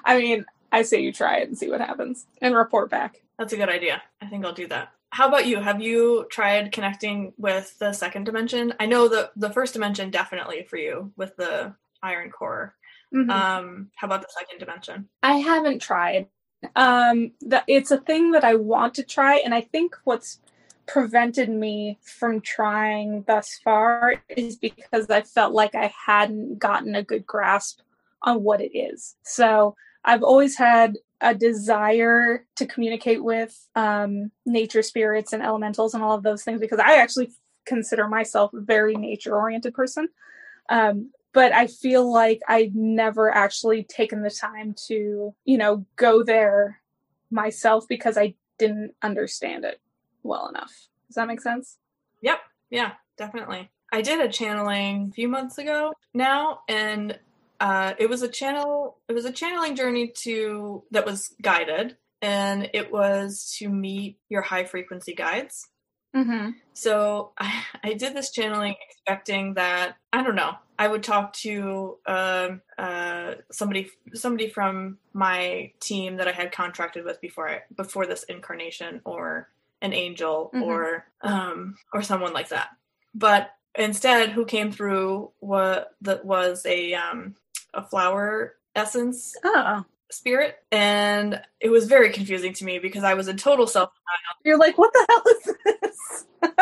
I 0.05 0.17
mean, 0.19 0.45
I 0.71 0.81
say 0.83 1.01
you 1.01 1.11
try 1.11 1.37
it 1.37 1.47
and 1.47 1.57
see 1.57 1.69
what 1.69 1.81
happens 1.81 2.25
and 2.41 2.55
report 2.55 2.89
back. 2.89 3.21
That's 3.37 3.53
a 3.53 3.57
good 3.57 3.69
idea. 3.69 4.01
I 4.21 4.27
think 4.27 4.45
I'll 4.45 4.53
do 4.53 4.67
that. 4.67 4.91
How 5.09 5.27
about 5.27 5.47
you? 5.47 5.59
Have 5.59 5.81
you 5.81 6.27
tried 6.29 6.71
connecting 6.71 7.33
with 7.37 7.77
the 7.79 7.93
second 7.93 8.25
dimension? 8.25 8.73
I 8.79 8.85
know 8.85 9.07
the 9.07 9.31
the 9.35 9.49
first 9.49 9.73
dimension 9.73 10.11
definitely 10.11 10.63
for 10.69 10.77
you 10.77 11.11
with 11.15 11.35
the 11.37 11.73
iron 12.03 12.29
core. 12.29 12.75
Mhm. 13.13 13.29
Um, 13.29 13.91
how 13.95 14.07
about 14.07 14.21
the 14.21 14.27
second 14.37 14.59
dimension? 14.59 15.07
I 15.23 15.37
haven't 15.37 15.81
tried. 15.81 16.27
Um, 16.75 17.31
the, 17.39 17.63
it's 17.67 17.91
a 17.91 17.97
thing 17.97 18.31
that 18.31 18.43
I 18.43 18.55
want 18.55 18.95
to 18.95 19.03
try, 19.03 19.37
and 19.37 19.53
I 19.53 19.61
think 19.61 19.95
what's 20.03 20.39
prevented 20.87 21.49
me 21.49 21.99
from 22.01 22.41
trying 22.41 23.23
thus 23.27 23.59
far 23.63 24.23
is 24.29 24.55
because 24.55 25.09
I 25.09 25.21
felt 25.21 25.53
like 25.53 25.75
I 25.75 25.93
hadn't 26.05 26.59
gotten 26.59 26.95
a 26.95 27.03
good 27.03 27.25
grasp 27.25 27.81
on 28.21 28.43
what 28.43 28.61
it 28.61 28.75
is. 28.75 29.15
So 29.23 29.75
I've 30.03 30.23
always 30.23 30.57
had 30.57 30.97
a 31.19 31.35
desire 31.35 32.45
to 32.55 32.65
communicate 32.65 33.23
with 33.23 33.67
um, 33.75 34.31
nature 34.45 34.81
spirits 34.81 35.33
and 35.33 35.43
elementals 35.43 35.93
and 35.93 36.03
all 36.03 36.15
of 36.15 36.23
those 36.23 36.43
things 36.43 36.61
because 36.61 36.79
I 36.79 36.95
actually 36.95 37.31
consider 37.65 38.07
myself 38.07 38.53
a 38.53 38.61
very 38.61 38.95
nature 38.95 39.35
oriented 39.35 39.73
person. 39.73 40.07
Um, 40.69 41.11
but 41.33 41.51
I 41.51 41.67
feel 41.67 42.11
like 42.11 42.39
I've 42.47 42.73
never 42.73 43.29
actually 43.33 43.83
taken 43.83 44.21
the 44.23 44.31
time 44.31 44.73
to, 44.87 45.35
you 45.43 45.57
know, 45.57 45.85
go 45.97 46.23
there 46.23 46.81
myself 47.29 47.87
because 47.87 48.17
I 48.17 48.35
didn't 48.57 48.93
understand 49.03 49.65
it 49.65 49.79
well 50.27 50.47
enough. 50.49 50.73
Does 51.07 51.15
that 51.15 51.27
make 51.27 51.41
sense? 51.41 51.77
Yep. 52.21 52.39
Yeah, 52.69 52.93
definitely. 53.17 53.69
I 53.91 54.01
did 54.01 54.19
a 54.19 54.29
channeling 54.29 55.07
a 55.09 55.13
few 55.13 55.29
months 55.29 55.57
ago 55.57 55.93
now, 56.13 56.61
and 56.67 57.17
uh, 57.59 57.93
it 57.97 58.09
was 58.09 58.21
a 58.21 58.27
channel. 58.27 58.97
It 59.07 59.13
was 59.13 59.25
a 59.25 59.31
channeling 59.31 59.75
journey 59.75 60.09
to 60.23 60.83
that 60.91 61.05
was 61.05 61.33
guided, 61.41 61.97
and 62.21 62.69
it 62.73 62.91
was 62.91 63.55
to 63.59 63.69
meet 63.69 64.19
your 64.29 64.41
high 64.41 64.65
frequency 64.65 65.15
guides. 65.15 65.69
Mm-hmm. 66.15 66.51
So 66.73 67.31
I, 67.39 67.63
I 67.83 67.93
did 67.93 68.13
this 68.13 68.31
channeling 68.31 68.75
expecting 68.89 69.53
that 69.53 69.95
I 70.11 70.21
don't 70.21 70.35
know 70.35 70.55
I 70.79 70.87
would 70.87 71.03
talk 71.03 71.33
to 71.33 71.97
um, 72.05 72.61
uh, 72.77 73.35
somebody 73.51 73.89
somebody 74.13 74.47
from 74.49 74.99
my 75.13 75.71
team 75.79 76.17
that 76.17 76.27
I 76.27 76.31
had 76.31 76.51
contracted 76.51 77.03
with 77.03 77.19
before 77.19 77.49
I, 77.49 77.61
before 77.75 78.05
this 78.05 78.23
incarnation 78.23 79.01
or 79.03 79.49
an 79.81 79.93
angel 79.93 80.51
Mhm. 80.53 80.61
or 80.63 81.05
um, 81.21 81.77
or 81.93 82.01
someone 82.01 82.33
like 82.33 82.49
that. 82.49 82.69
But 83.13 83.51
instead, 83.75 84.29
who 84.29 84.45
came 84.45 84.71
through 84.71 85.31
what 85.39 85.95
that 86.01 86.25
was 86.25 86.65
a 86.65 86.93
um, 86.93 87.35
a 87.73 87.83
flower 87.83 88.55
essence 88.75 89.35
Oh, 89.43 89.83
spirit, 90.11 90.57
and 90.71 91.41
it 91.59 91.69
was 91.69 91.87
very 91.87 92.11
confusing 92.11 92.53
to 92.53 92.65
me 92.65 92.79
because 92.79 93.03
I 93.03 93.13
was 93.13 93.27
in 93.27 93.37
total 93.37 93.67
self 93.67 93.91
you're 94.43 94.57
like, 94.57 94.77
what 94.77 94.93
the 94.93 95.05
hell 95.09 95.23
is 95.35 95.55
this? 95.81 96.25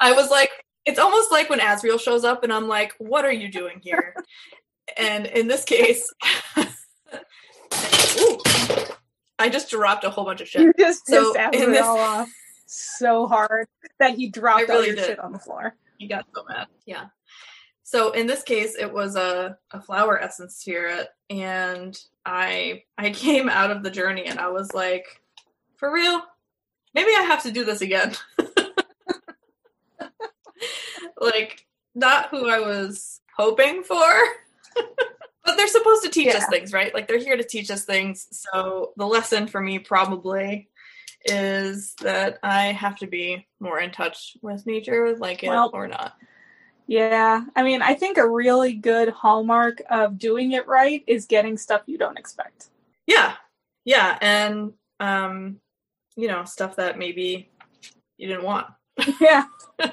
I 0.00 0.12
was 0.12 0.30
like, 0.30 0.50
it's 0.84 0.98
almost 0.98 1.32
like 1.32 1.48
when 1.48 1.60
Asriel 1.60 1.98
shows 1.98 2.24
up 2.24 2.44
and 2.44 2.52
I'm 2.52 2.68
like, 2.68 2.94
what 2.98 3.24
are 3.24 3.32
you 3.32 3.50
doing 3.50 3.80
here? 3.82 4.14
and 4.96 5.26
in 5.26 5.48
this 5.48 5.64
case, 5.64 6.12
I 9.38 9.48
just 9.48 9.70
dropped 9.70 10.04
a 10.04 10.10
whole 10.10 10.24
bunch 10.24 10.40
of 10.40 10.48
shit. 10.48 10.62
You 10.62 10.72
just 10.78 11.06
So, 11.06 11.32
in 11.34 11.54
it 11.54 11.66
this- 11.66 11.82
all 11.82 11.98
off 12.00 12.28
so 12.66 13.26
hard 13.26 13.66
that 13.98 14.14
he 14.16 14.28
dropped 14.28 14.60
I 14.68 14.72
all 14.72 14.80
really 14.80 14.88
your 14.88 14.96
did. 14.96 15.06
shit 15.06 15.18
on 15.18 15.32
the 15.32 15.38
floor. 15.38 15.74
He 15.98 16.06
got 16.06 16.26
so 16.34 16.44
mad. 16.48 16.66
Yeah. 16.86 17.06
So 17.82 18.12
in 18.12 18.26
this 18.26 18.42
case, 18.42 18.74
it 18.78 18.92
was 18.92 19.16
a, 19.16 19.56
a 19.70 19.80
flower 19.80 20.20
essence 20.20 20.56
spirit, 20.56 21.08
and 21.30 21.98
I 22.26 22.82
I 22.98 23.10
came 23.14 23.48
out 23.48 23.70
of 23.70 23.82
the 23.82 23.90
journey 23.90 24.26
and 24.26 24.38
I 24.38 24.48
was 24.48 24.74
like, 24.74 25.06
for 25.76 25.90
real, 25.92 26.20
maybe 26.94 27.10
I 27.16 27.22
have 27.22 27.42
to 27.44 27.50
do 27.50 27.64
this 27.64 27.80
again. 27.80 28.14
like 31.20 31.66
not 31.94 32.28
who 32.28 32.48
I 32.48 32.58
was 32.60 33.20
hoping 33.36 33.82
for. 33.82 34.04
But 35.48 35.56
they're 35.56 35.66
supposed 35.66 36.02
to 36.02 36.10
teach 36.10 36.34
us 36.34 36.46
things, 36.48 36.74
right? 36.74 36.92
Like 36.92 37.08
they're 37.08 37.18
here 37.18 37.38
to 37.38 37.42
teach 37.42 37.70
us 37.70 37.86
things. 37.86 38.28
So 38.32 38.92
the 38.98 39.06
lesson 39.06 39.46
for 39.46 39.62
me 39.62 39.78
probably 39.78 40.68
is 41.24 41.94
that 42.02 42.38
I 42.42 42.66
have 42.72 42.96
to 42.98 43.06
be 43.06 43.46
more 43.58 43.80
in 43.80 43.90
touch 43.90 44.36
with 44.42 44.66
nature, 44.66 45.16
like 45.16 45.42
it 45.42 45.48
Well- 45.48 45.70
or 45.72 45.88
not. 45.88 46.14
Yeah, 46.86 47.44
I 47.54 47.62
mean, 47.64 47.82
I 47.82 47.92
think 47.94 48.16
a 48.16 48.28
really 48.28 48.72
good 48.72 49.10
hallmark 49.10 49.82
of 49.90 50.18
doing 50.18 50.52
it 50.52 50.66
right 50.66 51.02
is 51.06 51.26
getting 51.26 51.58
stuff 51.58 51.82
you 51.84 51.98
don't 51.98 52.18
expect. 52.18 52.68
Yeah. 53.06 53.34
Yeah. 53.84 54.16
And 54.22 54.72
um, 55.00 55.60
you 56.16 56.28
know, 56.28 56.44
stuff 56.44 56.76
that 56.76 56.98
maybe 56.98 57.50
you 58.18 58.28
didn't 58.28 58.44
want. 58.44 58.66
Yeah, 59.20 59.44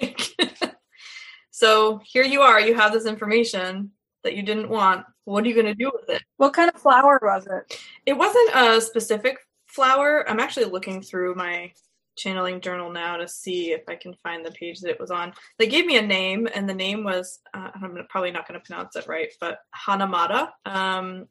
so 1.50 2.00
here 2.04 2.24
you 2.24 2.42
are, 2.42 2.60
you 2.60 2.74
have 2.74 2.92
this 2.92 3.06
information 3.06 3.92
that 4.24 4.34
you 4.34 4.42
didn't 4.42 4.68
want. 4.68 5.06
What 5.24 5.44
are 5.44 5.48
you 5.48 5.54
gonna 5.54 5.74
do 5.74 5.90
with 5.92 6.08
it? 6.08 6.22
what 6.36 6.54
kind 6.54 6.70
of 6.72 6.80
flower 6.80 7.18
was 7.22 7.46
it? 7.46 7.80
It 8.06 8.14
wasn't 8.14 8.50
a 8.54 8.80
specific 8.80 9.38
flower. 9.66 10.28
I'm 10.28 10.40
actually 10.40 10.66
looking 10.66 11.02
through 11.02 11.34
my 11.34 11.72
channeling 12.16 12.60
journal 12.60 12.90
now 12.90 13.16
to 13.16 13.28
see 13.28 13.72
if 13.72 13.82
I 13.88 13.94
can 13.94 14.12
find 14.22 14.44
the 14.44 14.50
page 14.50 14.80
that 14.80 14.90
it 14.90 15.00
was 15.00 15.10
on. 15.10 15.32
They 15.58 15.66
gave 15.66 15.86
me 15.86 15.96
a 15.96 16.02
name, 16.02 16.48
and 16.54 16.68
the 16.68 16.74
name 16.74 17.04
was 17.04 17.40
uh, 17.54 17.70
I'm 17.74 17.96
probably 18.08 18.30
not 18.30 18.46
going 18.46 18.60
to 18.60 18.66
pronounce 18.66 18.96
it 18.96 19.06
right, 19.06 19.32
but 19.40 19.60
Hanamata 19.74 20.50
um, 20.66 21.28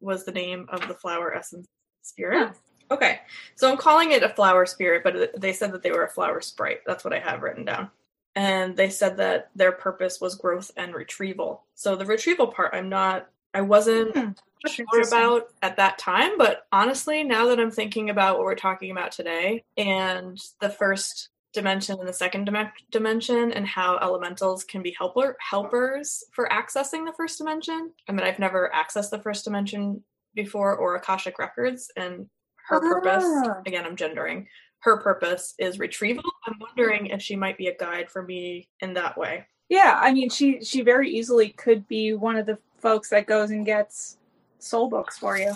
was 0.00 0.24
the 0.24 0.32
name 0.32 0.66
of 0.68 0.86
the 0.86 0.94
flower 0.94 1.34
essence 1.34 1.66
spirit. 2.02 2.52
Okay, 2.90 3.20
so 3.56 3.70
I'm 3.70 3.78
calling 3.78 4.12
it 4.12 4.22
a 4.22 4.28
flower 4.28 4.64
spirit, 4.64 5.02
but 5.02 5.40
they 5.40 5.52
said 5.52 5.72
that 5.72 5.82
they 5.82 5.90
were 5.90 6.04
a 6.04 6.10
flower 6.10 6.40
sprite. 6.40 6.80
That's 6.86 7.02
what 7.02 7.12
I 7.12 7.18
have 7.18 7.42
written 7.42 7.64
down. 7.64 7.90
And 8.36 8.76
they 8.76 8.90
said 8.90 9.16
that 9.16 9.48
their 9.56 9.72
purpose 9.72 10.20
was 10.20 10.34
growth 10.34 10.70
and 10.76 10.94
retrieval. 10.94 11.64
So 11.74 11.96
the 11.96 12.04
retrieval 12.06 12.48
part, 12.48 12.74
I'm 12.74 12.88
not, 12.90 13.28
I 13.54 13.62
wasn't 13.62 14.14
Hmm, 14.14 14.30
sure 14.68 15.00
about 15.08 15.48
at 15.62 15.76
that 15.78 15.96
time, 15.98 16.36
but 16.36 16.66
honestly, 16.70 17.24
now 17.24 17.46
that 17.46 17.58
I'm 17.58 17.70
thinking 17.70 18.10
about 18.10 18.36
what 18.36 18.44
we're 18.44 18.54
talking 18.54 18.90
about 18.90 19.10
today 19.12 19.64
and 19.78 20.38
the 20.60 20.68
first 20.68 21.30
dimension 21.54 21.98
and 21.98 22.06
the 22.06 22.12
second 22.12 22.44
dim- 22.44 22.70
dimension 22.90 23.52
and 23.52 23.66
how 23.66 23.96
elementals 24.02 24.62
can 24.64 24.82
be 24.82 24.94
helper 24.98 25.38
helpers 25.40 26.22
for 26.32 26.46
accessing 26.50 27.06
the 27.06 27.14
first 27.16 27.38
dimension. 27.38 27.90
I 28.06 28.12
mean, 28.12 28.26
I've 28.26 28.38
never 28.38 28.70
accessed 28.74 29.08
the 29.08 29.22
first 29.22 29.44
dimension 29.46 30.04
before 30.34 30.76
or 30.76 30.96
Akashic 30.96 31.38
records 31.38 31.90
and 31.96 32.28
her 32.68 32.80
purpose, 32.80 33.24
Ah. 33.24 33.62
again, 33.64 33.86
I'm 33.86 33.96
gendering. 33.96 34.48
Her 34.80 34.98
purpose 34.98 35.54
is 35.58 35.78
retrieval. 35.78 36.24
I'm 36.46 36.58
wondering 36.60 37.06
if 37.06 37.20
she 37.22 37.36
might 37.36 37.58
be 37.58 37.68
a 37.68 37.76
guide 37.76 38.10
for 38.10 38.22
me 38.22 38.68
in 38.80 38.94
that 38.94 39.16
way. 39.18 39.46
Yeah, 39.68 39.98
I 40.00 40.12
mean, 40.12 40.30
she 40.30 40.62
she 40.62 40.82
very 40.82 41.10
easily 41.10 41.48
could 41.50 41.88
be 41.88 42.12
one 42.12 42.36
of 42.36 42.46
the 42.46 42.58
folks 42.78 43.08
that 43.10 43.26
goes 43.26 43.50
and 43.50 43.66
gets 43.66 44.18
soul 44.58 44.88
books 44.88 45.18
for 45.18 45.38
you 45.38 45.52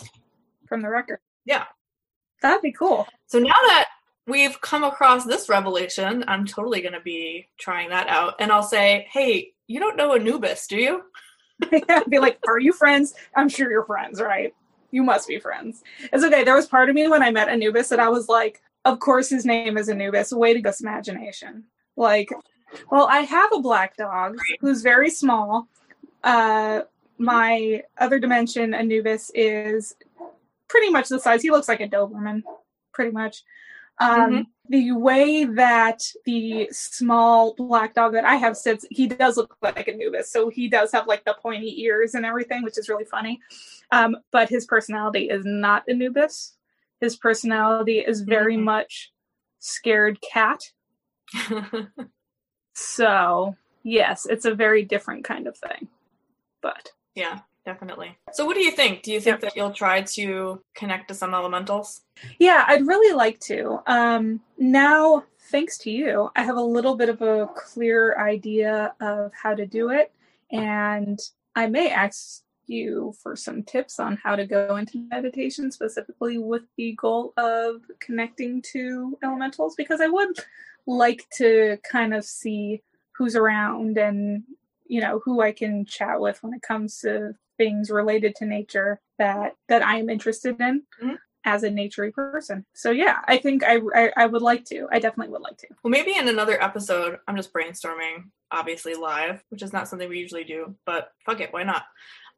from 0.67 0.83
the 0.83 0.89
record. 0.89 1.19
Yeah. 1.45 1.65
That'd 2.43 2.63
be 2.63 2.73
cool. 2.73 3.07
So 3.27 3.39
now 3.39 3.49
that 3.49 3.87
we've 4.27 4.59
come 4.61 4.85
across 4.85 5.25
this 5.25 5.49
revelation, 5.49 6.25
I'm 6.27 6.47
totally 6.47 6.81
going 6.81 6.95
to 6.95 7.01
be 7.01 7.49
trying 7.59 7.91
that 7.91 8.09
out. 8.09 8.35
And 8.39 8.51
I'll 8.51 8.63
say, 8.63 9.07
hey, 9.11 9.53
you 9.67 9.79
don't 9.81 9.97
know 9.97 10.15
Anubis, 10.15 10.67
do 10.67 10.77
you? 10.77 11.03
I'd 11.89 12.09
be 12.09 12.19
like, 12.19 12.39
are 12.49 12.59
you 12.59 12.73
friends? 12.73 13.15
I'm 13.37 13.49
sure 13.49 13.71
you're 13.71 13.85
friends, 13.85 14.21
right? 14.21 14.55
You 14.91 15.03
must 15.03 15.29
be 15.29 15.39
friends. 15.39 15.83
It's 16.13 16.25
okay. 16.25 16.43
There 16.43 16.57
was 16.57 16.67
part 16.67 16.89
of 16.89 16.95
me 16.95 17.07
when 17.09 17.23
I 17.23 17.31
met 17.31 17.49
Anubis 17.49 17.89
that 17.91 18.01
I 18.01 18.09
was 18.09 18.29
like, 18.29 18.63
of 18.85 18.99
course 19.01 19.29
his 19.29 19.45
name 19.45 19.77
is 19.77 19.88
Anubis. 19.88 20.33
Way 20.33 20.55
to 20.55 20.61
go, 20.61 20.73
imagination. 20.81 21.64
Like, 21.97 22.31
well, 22.90 23.07
I 23.11 23.21
have 23.21 23.51
a 23.55 23.61
black 23.61 23.97
dog 23.97 24.38
who's 24.61 24.83
very 24.83 25.11
small. 25.11 25.69
Uh, 26.23 26.83
my 27.19 27.83
other 27.99 28.19
dimension, 28.19 28.73
Anubis, 28.75 29.31
is 29.35 29.95
pretty 30.69 30.90
much 30.90 31.09
the 31.09 31.19
size. 31.19 31.43
He 31.43 31.51
looks 31.51 31.69
like 31.69 31.81
a 31.81 31.88
Doberman, 31.88 32.43
pretty 32.93 33.11
much. 33.11 33.43
Um, 33.99 34.31
Mhm. 34.31 34.47
The 34.71 34.93
way 34.93 35.45
that 35.45 36.01
the 36.25 36.69
small 36.71 37.55
black 37.55 37.93
dog 37.93 38.12
that 38.12 38.25
I 38.25 38.37
have 38.37 38.57
sits, 38.57 38.87
he 38.88 39.09
does 39.09 39.37
look 39.37 39.57
like 39.62 39.88
Anubis. 39.88 40.31
So 40.31 40.49
he 40.49 40.69
does 40.69 40.93
have 40.93 41.09
like 41.09 41.25
the 41.25 41.35
pointy 41.35 41.83
ears 41.83 42.14
and 42.14 42.25
everything, 42.25 42.62
which 42.62 42.79
is 42.79 42.88
really 42.88 43.05
funny. 43.05 43.40
Um, 43.90 44.16
but 44.31 44.49
his 44.49 44.64
personality 44.66 45.29
is 45.29 45.45
not 45.45 45.83
Anubis. 45.88 46.55
His 47.01 47.17
personality 47.17 47.99
is 48.01 48.21
very 48.23 48.57
Mhm. 48.57 48.65
much 48.65 49.13
scared 49.59 50.21
cat. 50.21 50.61
So, 52.75 53.57
yes, 53.83 54.27
it's 54.27 54.45
a 54.45 54.55
very 54.55 54.85
different 54.85 55.25
kind 55.25 55.47
of 55.47 55.57
thing. 55.57 55.89
But 56.63 56.93
yeah, 57.15 57.41
definitely. 57.65 58.17
So, 58.33 58.47
what 58.47 58.55
do 58.55 58.63
you 58.63 58.71
think? 58.71 59.03
Do 59.03 59.13
you 59.13 59.21
think 59.21 59.41
that 59.41 59.57
you'll 59.57 59.73
try 59.73 60.03
to 60.03 60.63
connect 60.75 61.09
to 61.09 61.15
some 61.15 61.35
elementals? 61.35 62.03
yeah, 62.39 62.65
I'd 62.69 62.87
really 62.87 63.15
like 63.15 63.39
to. 63.41 63.81
Um, 63.87 64.41
now, 64.59 65.25
thanks 65.51 65.79
to 65.79 65.91
you, 65.91 66.31
I 66.37 66.43
have 66.43 66.57
a 66.57 66.63
little 66.63 66.97
bit 66.97 67.09
of 67.09 67.21
a 67.23 67.49
clear 67.55 68.17
idea 68.19 68.95
of 69.01 69.33
how 69.35 69.55
to 69.55 69.67
do 69.67 69.91
it. 69.91 70.13
And 70.51 71.19
I 71.57 71.67
may 71.67 71.91
ask 71.91 72.43
you 72.71 73.13
for 73.23 73.37
some 73.37 73.63
tips 73.63 73.99
on 74.01 74.19
how 74.23 74.37
to 74.37 74.47
go 74.47 74.77
into 74.77 75.07
meditation 75.11 75.71
specifically 75.71 76.39
with 76.39 76.63
the 76.77 76.93
goal 77.01 77.33
of 77.37 77.83
connecting 78.01 78.63
to 78.73 79.19
elementals 79.23 79.75
because 79.77 80.01
I 80.01 80.07
would 80.09 80.39
like 80.87 81.27
to 81.37 81.79
kind 81.91 82.15
of 82.15 82.25
see 82.25 82.83
who's 83.17 83.37
around 83.37 83.99
and 83.99 84.45
you 84.87 85.01
know 85.01 85.21
who 85.25 85.41
I 85.43 85.53
can 85.53 85.85
chat 85.85 86.21
with 86.21 86.43
when 86.43 86.55
it 86.55 86.63
comes 86.63 86.99
to 87.01 87.35
things 87.59 87.91
related 87.91 88.35
to 88.37 88.47
nature 88.47 89.01
that 89.19 89.55
that 89.69 89.83
I 89.83 89.99
am 89.99 90.09
interested 90.09 90.59
in 90.61 90.83
Mhm. 91.03 91.19
as 91.45 91.63
a 91.63 91.71
naturey 91.71 92.13
person. 92.13 92.65
So 92.75 92.91
yeah, 92.91 93.19
I 93.27 93.37
think 93.37 93.63
I, 93.63 93.79
I 93.95 94.13
I 94.17 94.27
would 94.27 94.43
like 94.43 94.65
to. 94.67 94.89
I 94.91 94.99
definitely 94.99 95.33
would 95.33 95.43
like 95.43 95.59
to. 95.59 95.69
Well, 95.83 95.91
maybe 95.91 96.15
in 96.17 96.29
another 96.29 96.61
episode, 96.63 97.19
I'm 97.29 97.37
just 97.37 97.53
brainstorming, 97.53 98.31
obviously 98.51 98.95
live, 98.95 99.45
which 99.51 99.63
is 99.63 99.73
not 99.73 99.87
something 99.89 100.09
we 100.09 100.19
usually 100.19 100.45
do, 100.45 100.75
but 100.87 101.13
fuck 101.27 101.41
it, 101.41 101.53
why 101.53 101.63
not? 101.63 101.85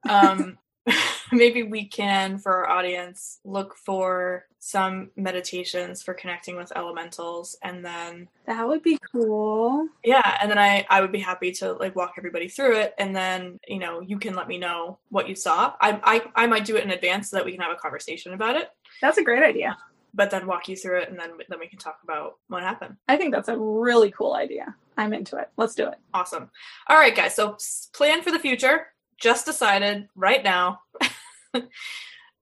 Um, 0.08 0.58
maybe 1.32 1.62
we 1.62 1.84
can, 1.86 2.38
for 2.38 2.52
our 2.52 2.68
audience, 2.78 3.38
look 3.44 3.76
for 3.76 4.46
some 4.58 5.10
meditations 5.16 6.02
for 6.02 6.14
connecting 6.14 6.56
with 6.56 6.72
elementals, 6.76 7.56
and 7.62 7.84
then 7.84 8.28
That 8.46 8.66
would 8.66 8.82
be 8.82 8.98
cool. 9.12 9.88
yeah, 10.04 10.38
and 10.40 10.50
then 10.50 10.58
I 10.58 10.86
I 10.90 11.00
would 11.00 11.12
be 11.12 11.18
happy 11.20 11.52
to 11.52 11.72
like 11.72 11.94
walk 11.96 12.14
everybody 12.18 12.48
through 12.48 12.76
it, 12.76 12.94
and 12.98 13.14
then 13.14 13.58
you 13.66 13.78
know 13.78 14.00
you 14.00 14.18
can 14.18 14.34
let 14.34 14.48
me 14.48 14.58
know 14.58 14.98
what 15.10 15.28
you 15.28 15.34
saw. 15.34 15.74
I 15.80 16.00
I 16.34 16.44
I 16.44 16.46
might 16.46 16.64
do 16.64 16.76
it 16.76 16.84
in 16.84 16.90
advance 16.90 17.30
so 17.30 17.36
that 17.36 17.44
we 17.44 17.52
can 17.52 17.60
have 17.60 17.72
a 17.72 17.76
conversation 17.76 18.32
about 18.34 18.56
it, 18.56 18.70
That's 19.00 19.18
a 19.18 19.24
great 19.24 19.42
idea. 19.42 19.76
but 20.14 20.30
then 20.30 20.46
walk 20.46 20.68
you 20.68 20.76
through 20.76 21.00
it, 21.02 21.08
and 21.10 21.18
then 21.18 21.30
then 21.48 21.58
we 21.60 21.68
can 21.68 21.78
talk 21.78 21.98
about 22.04 22.38
what 22.48 22.62
happened. 22.62 22.96
I 23.08 23.16
think 23.16 23.32
that's 23.32 23.48
a 23.48 23.56
really 23.58 24.10
cool 24.12 24.34
idea. 24.34 24.74
I'm 24.96 25.12
into 25.14 25.36
it. 25.38 25.48
Let's 25.56 25.74
do 25.74 25.86
it. 25.88 25.94
Awesome. 26.12 26.50
All 26.88 26.96
right, 26.98 27.14
guys. 27.16 27.34
So 27.34 27.56
plan 27.94 28.22
for 28.22 28.30
the 28.30 28.38
future. 28.38 28.86
Just 29.18 29.46
decided 29.46 30.08
right 30.14 30.42
now. 30.42 30.80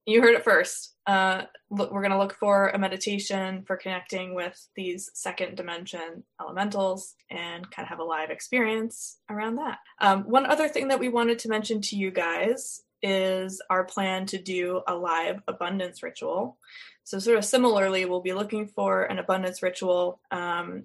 you 0.06 0.22
heard 0.22 0.35
it 0.35 0.44
first. 0.44 0.94
Uh, 1.06 1.42
look, 1.70 1.90
we're 1.90 2.02
going 2.02 2.12
to 2.12 2.18
look 2.18 2.35
for 2.35 2.68
a 2.68 2.78
meditation 2.78 3.64
for 3.66 3.76
connecting 3.76 4.35
with 4.35 4.68
these 4.76 5.11
second 5.14 5.56
dimension 5.56 6.22
elementals 6.40 7.14
and 7.30 7.70
kind 7.70 7.85
of 7.85 7.88
have 7.88 7.98
a 7.98 8.04
live 8.04 8.30
experience 8.30 9.18
around 9.28 9.56
that. 9.56 9.78
Um, 10.00 10.22
one 10.24 10.46
other 10.46 10.68
thing 10.68 10.88
that 10.88 11.00
we 11.00 11.09
wanted 11.09 11.38
to 11.40 11.48
mention 11.48 11.80
to 11.83 11.96
you 11.96 12.11
guys 12.11 12.83
is 13.02 13.62
our 13.70 13.85
plan 13.85 14.26
to 14.26 14.38
do 14.38 14.83
a 14.87 14.94
live 14.94 15.40
abundance 15.48 16.02
ritual. 16.02 16.59
So, 17.04 17.18
sort 17.18 17.38
of 17.38 17.44
similarly, 17.44 18.04
we'll 18.04 18.20
be 18.20 18.35
looking 18.35 18.68
for 18.68 19.04
an 19.04 19.18
abundance 19.18 19.62
ritual 19.62 20.20
um, 20.30 20.85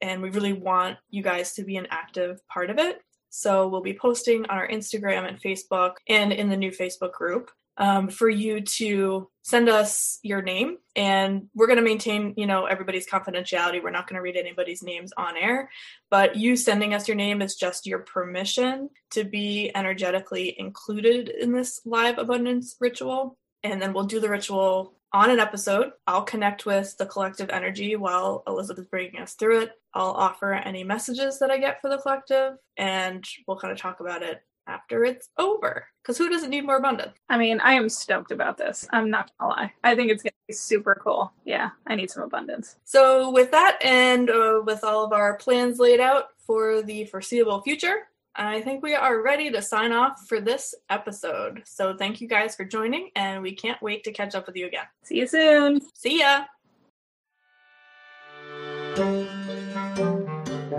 and 0.00 0.22
we 0.22 0.30
really 0.30 0.52
want 0.52 0.98
you 1.10 1.22
guys 1.22 1.54
to 1.54 1.64
be 1.64 1.76
an 1.76 1.88
active 1.90 2.40
part 2.48 2.70
of 2.70 2.78
it. 2.78 3.00
So 3.36 3.68
we'll 3.68 3.82
be 3.82 3.92
posting 3.92 4.46
on 4.46 4.56
our 4.56 4.66
Instagram 4.66 5.28
and 5.28 5.38
Facebook 5.38 5.96
and 6.08 6.32
in 6.32 6.48
the 6.48 6.56
new 6.56 6.70
Facebook 6.70 7.12
group 7.12 7.50
um, 7.76 8.08
for 8.08 8.30
you 8.30 8.62
to 8.62 9.28
send 9.42 9.68
us 9.68 10.18
your 10.22 10.40
name. 10.40 10.78
And 10.96 11.50
we're 11.54 11.66
going 11.66 11.76
to 11.76 11.82
maintain, 11.82 12.32
you 12.38 12.46
know, 12.46 12.64
everybody's 12.64 13.06
confidentiality. 13.06 13.82
We're 13.82 13.90
not 13.90 14.08
going 14.08 14.16
to 14.16 14.22
read 14.22 14.36
anybody's 14.36 14.82
names 14.82 15.12
on 15.18 15.36
air, 15.36 15.68
but 16.10 16.36
you 16.36 16.56
sending 16.56 16.94
us 16.94 17.08
your 17.08 17.16
name 17.18 17.42
is 17.42 17.56
just 17.56 17.86
your 17.86 17.98
permission 17.98 18.88
to 19.10 19.24
be 19.24 19.70
energetically 19.74 20.58
included 20.58 21.28
in 21.28 21.52
this 21.52 21.82
live 21.84 22.16
abundance 22.16 22.76
ritual. 22.80 23.36
And 23.62 23.82
then 23.82 23.92
we'll 23.92 24.04
do 24.04 24.18
the 24.18 24.30
ritual 24.30 24.95
on 25.12 25.30
an 25.30 25.38
episode, 25.38 25.92
I'll 26.06 26.22
connect 26.22 26.66
with 26.66 26.96
the 26.98 27.06
collective 27.06 27.50
energy 27.50 27.96
while 27.96 28.42
Elizabeth's 28.46 28.88
bringing 28.88 29.20
us 29.20 29.34
through 29.34 29.62
it. 29.62 29.72
I'll 29.94 30.10
offer 30.10 30.52
any 30.52 30.84
messages 30.84 31.38
that 31.38 31.50
I 31.50 31.58
get 31.58 31.80
for 31.80 31.88
the 31.88 31.98
collective, 31.98 32.54
and 32.76 33.24
we'll 33.46 33.58
kind 33.58 33.72
of 33.72 33.78
talk 33.78 34.00
about 34.00 34.22
it 34.22 34.42
after 34.66 35.04
it's 35.04 35.28
over. 35.38 35.86
Because 36.02 36.18
who 36.18 36.28
doesn't 36.28 36.50
need 36.50 36.66
more 36.66 36.76
abundance? 36.76 37.16
I 37.28 37.38
mean, 37.38 37.60
I 37.60 37.74
am 37.74 37.88
stoked 37.88 38.30
about 38.30 38.58
this. 38.58 38.86
I'm 38.90 39.10
not 39.10 39.30
gonna 39.38 39.50
lie. 39.50 39.72
I 39.82 39.94
think 39.94 40.10
it's 40.10 40.22
gonna 40.22 40.32
be 40.48 40.54
super 40.54 41.00
cool. 41.02 41.32
Yeah, 41.44 41.70
I 41.86 41.94
need 41.94 42.10
some 42.10 42.22
abundance. 42.22 42.76
So, 42.84 43.30
with 43.30 43.50
that, 43.52 43.78
and 43.82 44.28
uh, 44.28 44.62
with 44.64 44.84
all 44.84 45.04
of 45.04 45.12
our 45.12 45.36
plans 45.36 45.78
laid 45.78 46.00
out 46.00 46.26
for 46.38 46.82
the 46.82 47.06
foreseeable 47.06 47.62
future, 47.62 48.08
I 48.38 48.60
think 48.60 48.82
we 48.82 48.94
are 48.94 49.22
ready 49.22 49.50
to 49.50 49.62
sign 49.62 49.92
off 49.92 50.26
for 50.28 50.42
this 50.42 50.74
episode. 50.90 51.62
So, 51.64 51.96
thank 51.96 52.20
you 52.20 52.28
guys 52.28 52.54
for 52.54 52.66
joining, 52.66 53.10
and 53.16 53.42
we 53.42 53.54
can't 53.54 53.80
wait 53.80 54.04
to 54.04 54.12
catch 54.12 54.34
up 54.34 54.46
with 54.46 54.56
you 54.56 54.66
again. 54.66 54.84
See 55.04 55.16
you 55.16 55.26
soon. 55.26 55.80
See 55.94 56.20
ya. 56.20 56.44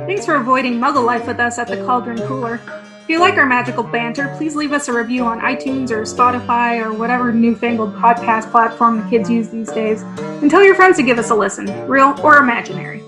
Thanks 0.06 0.26
for 0.26 0.36
avoiding 0.36 0.80
Muggle 0.80 1.04
life 1.04 1.26
with 1.26 1.40
us 1.40 1.58
at 1.58 1.68
the 1.68 1.78
Cauldron 1.78 2.20
Cooler. 2.28 2.62
If 3.02 3.10
you 3.10 3.20
like 3.20 3.38
our 3.38 3.46
magical 3.46 3.84
banter, 3.84 4.34
please 4.38 4.56
leave 4.56 4.72
us 4.72 4.88
a 4.88 4.94
review 4.94 5.26
on 5.26 5.40
iTunes 5.40 5.90
or 5.90 6.02
Spotify 6.04 6.84
or 6.84 6.94
whatever 6.94 7.32
newfangled 7.32 7.96
podcast 7.96 8.52
platform 8.52 9.02
the 9.02 9.10
kids 9.10 9.30
use 9.30 9.50
these 9.50 9.72
days. 9.72 10.04
And 10.20 10.52
tell 10.52 10.64
your 10.64 10.76
friends 10.76 10.98
to 10.98 11.04
give 11.04 11.18
us 11.18 11.32
a 11.32 11.36
listen, 11.36 11.88
real 11.88 12.20
or 12.22 12.38
imaginary. 12.38 13.02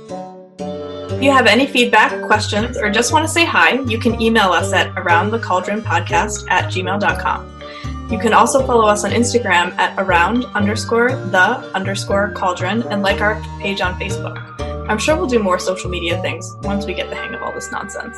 If 1.20 1.26
you 1.26 1.32
have 1.32 1.48
any 1.48 1.68
feedback, 1.68 2.26
questions, 2.26 2.78
or 2.78 2.90
just 2.90 3.12
want 3.12 3.26
to 3.26 3.28
say 3.28 3.44
hi, 3.44 3.72
you 3.82 4.00
can 4.00 4.22
email 4.22 4.54
us 4.54 4.72
at 4.72 4.96
aroundthecauldronpodcast 4.96 6.50
at 6.50 6.72
gmail.com. 6.72 8.10
You 8.10 8.18
can 8.18 8.32
also 8.32 8.66
follow 8.66 8.86
us 8.86 9.04
on 9.04 9.12
Instagram 9.12 9.78
at 9.78 10.00
around 10.00 10.46
underscore 10.56 11.10
the 11.10 11.58
underscore 11.76 12.32
cauldron 12.32 12.84
and 12.84 13.02
like 13.02 13.20
our 13.20 13.36
page 13.60 13.82
on 13.82 14.00
Facebook. 14.00 14.40
I'm 14.88 14.98
sure 14.98 15.18
we'll 15.18 15.28
do 15.28 15.40
more 15.40 15.60
social 15.60 15.90
media 15.90 16.22
things 16.22 16.56
once 16.62 16.86
we 16.86 16.94
get 16.94 17.10
the 17.10 17.18
hang 17.18 17.34
of 17.34 17.44
all 17.44 17.52
this 17.52 17.70
nonsense. 17.70 18.18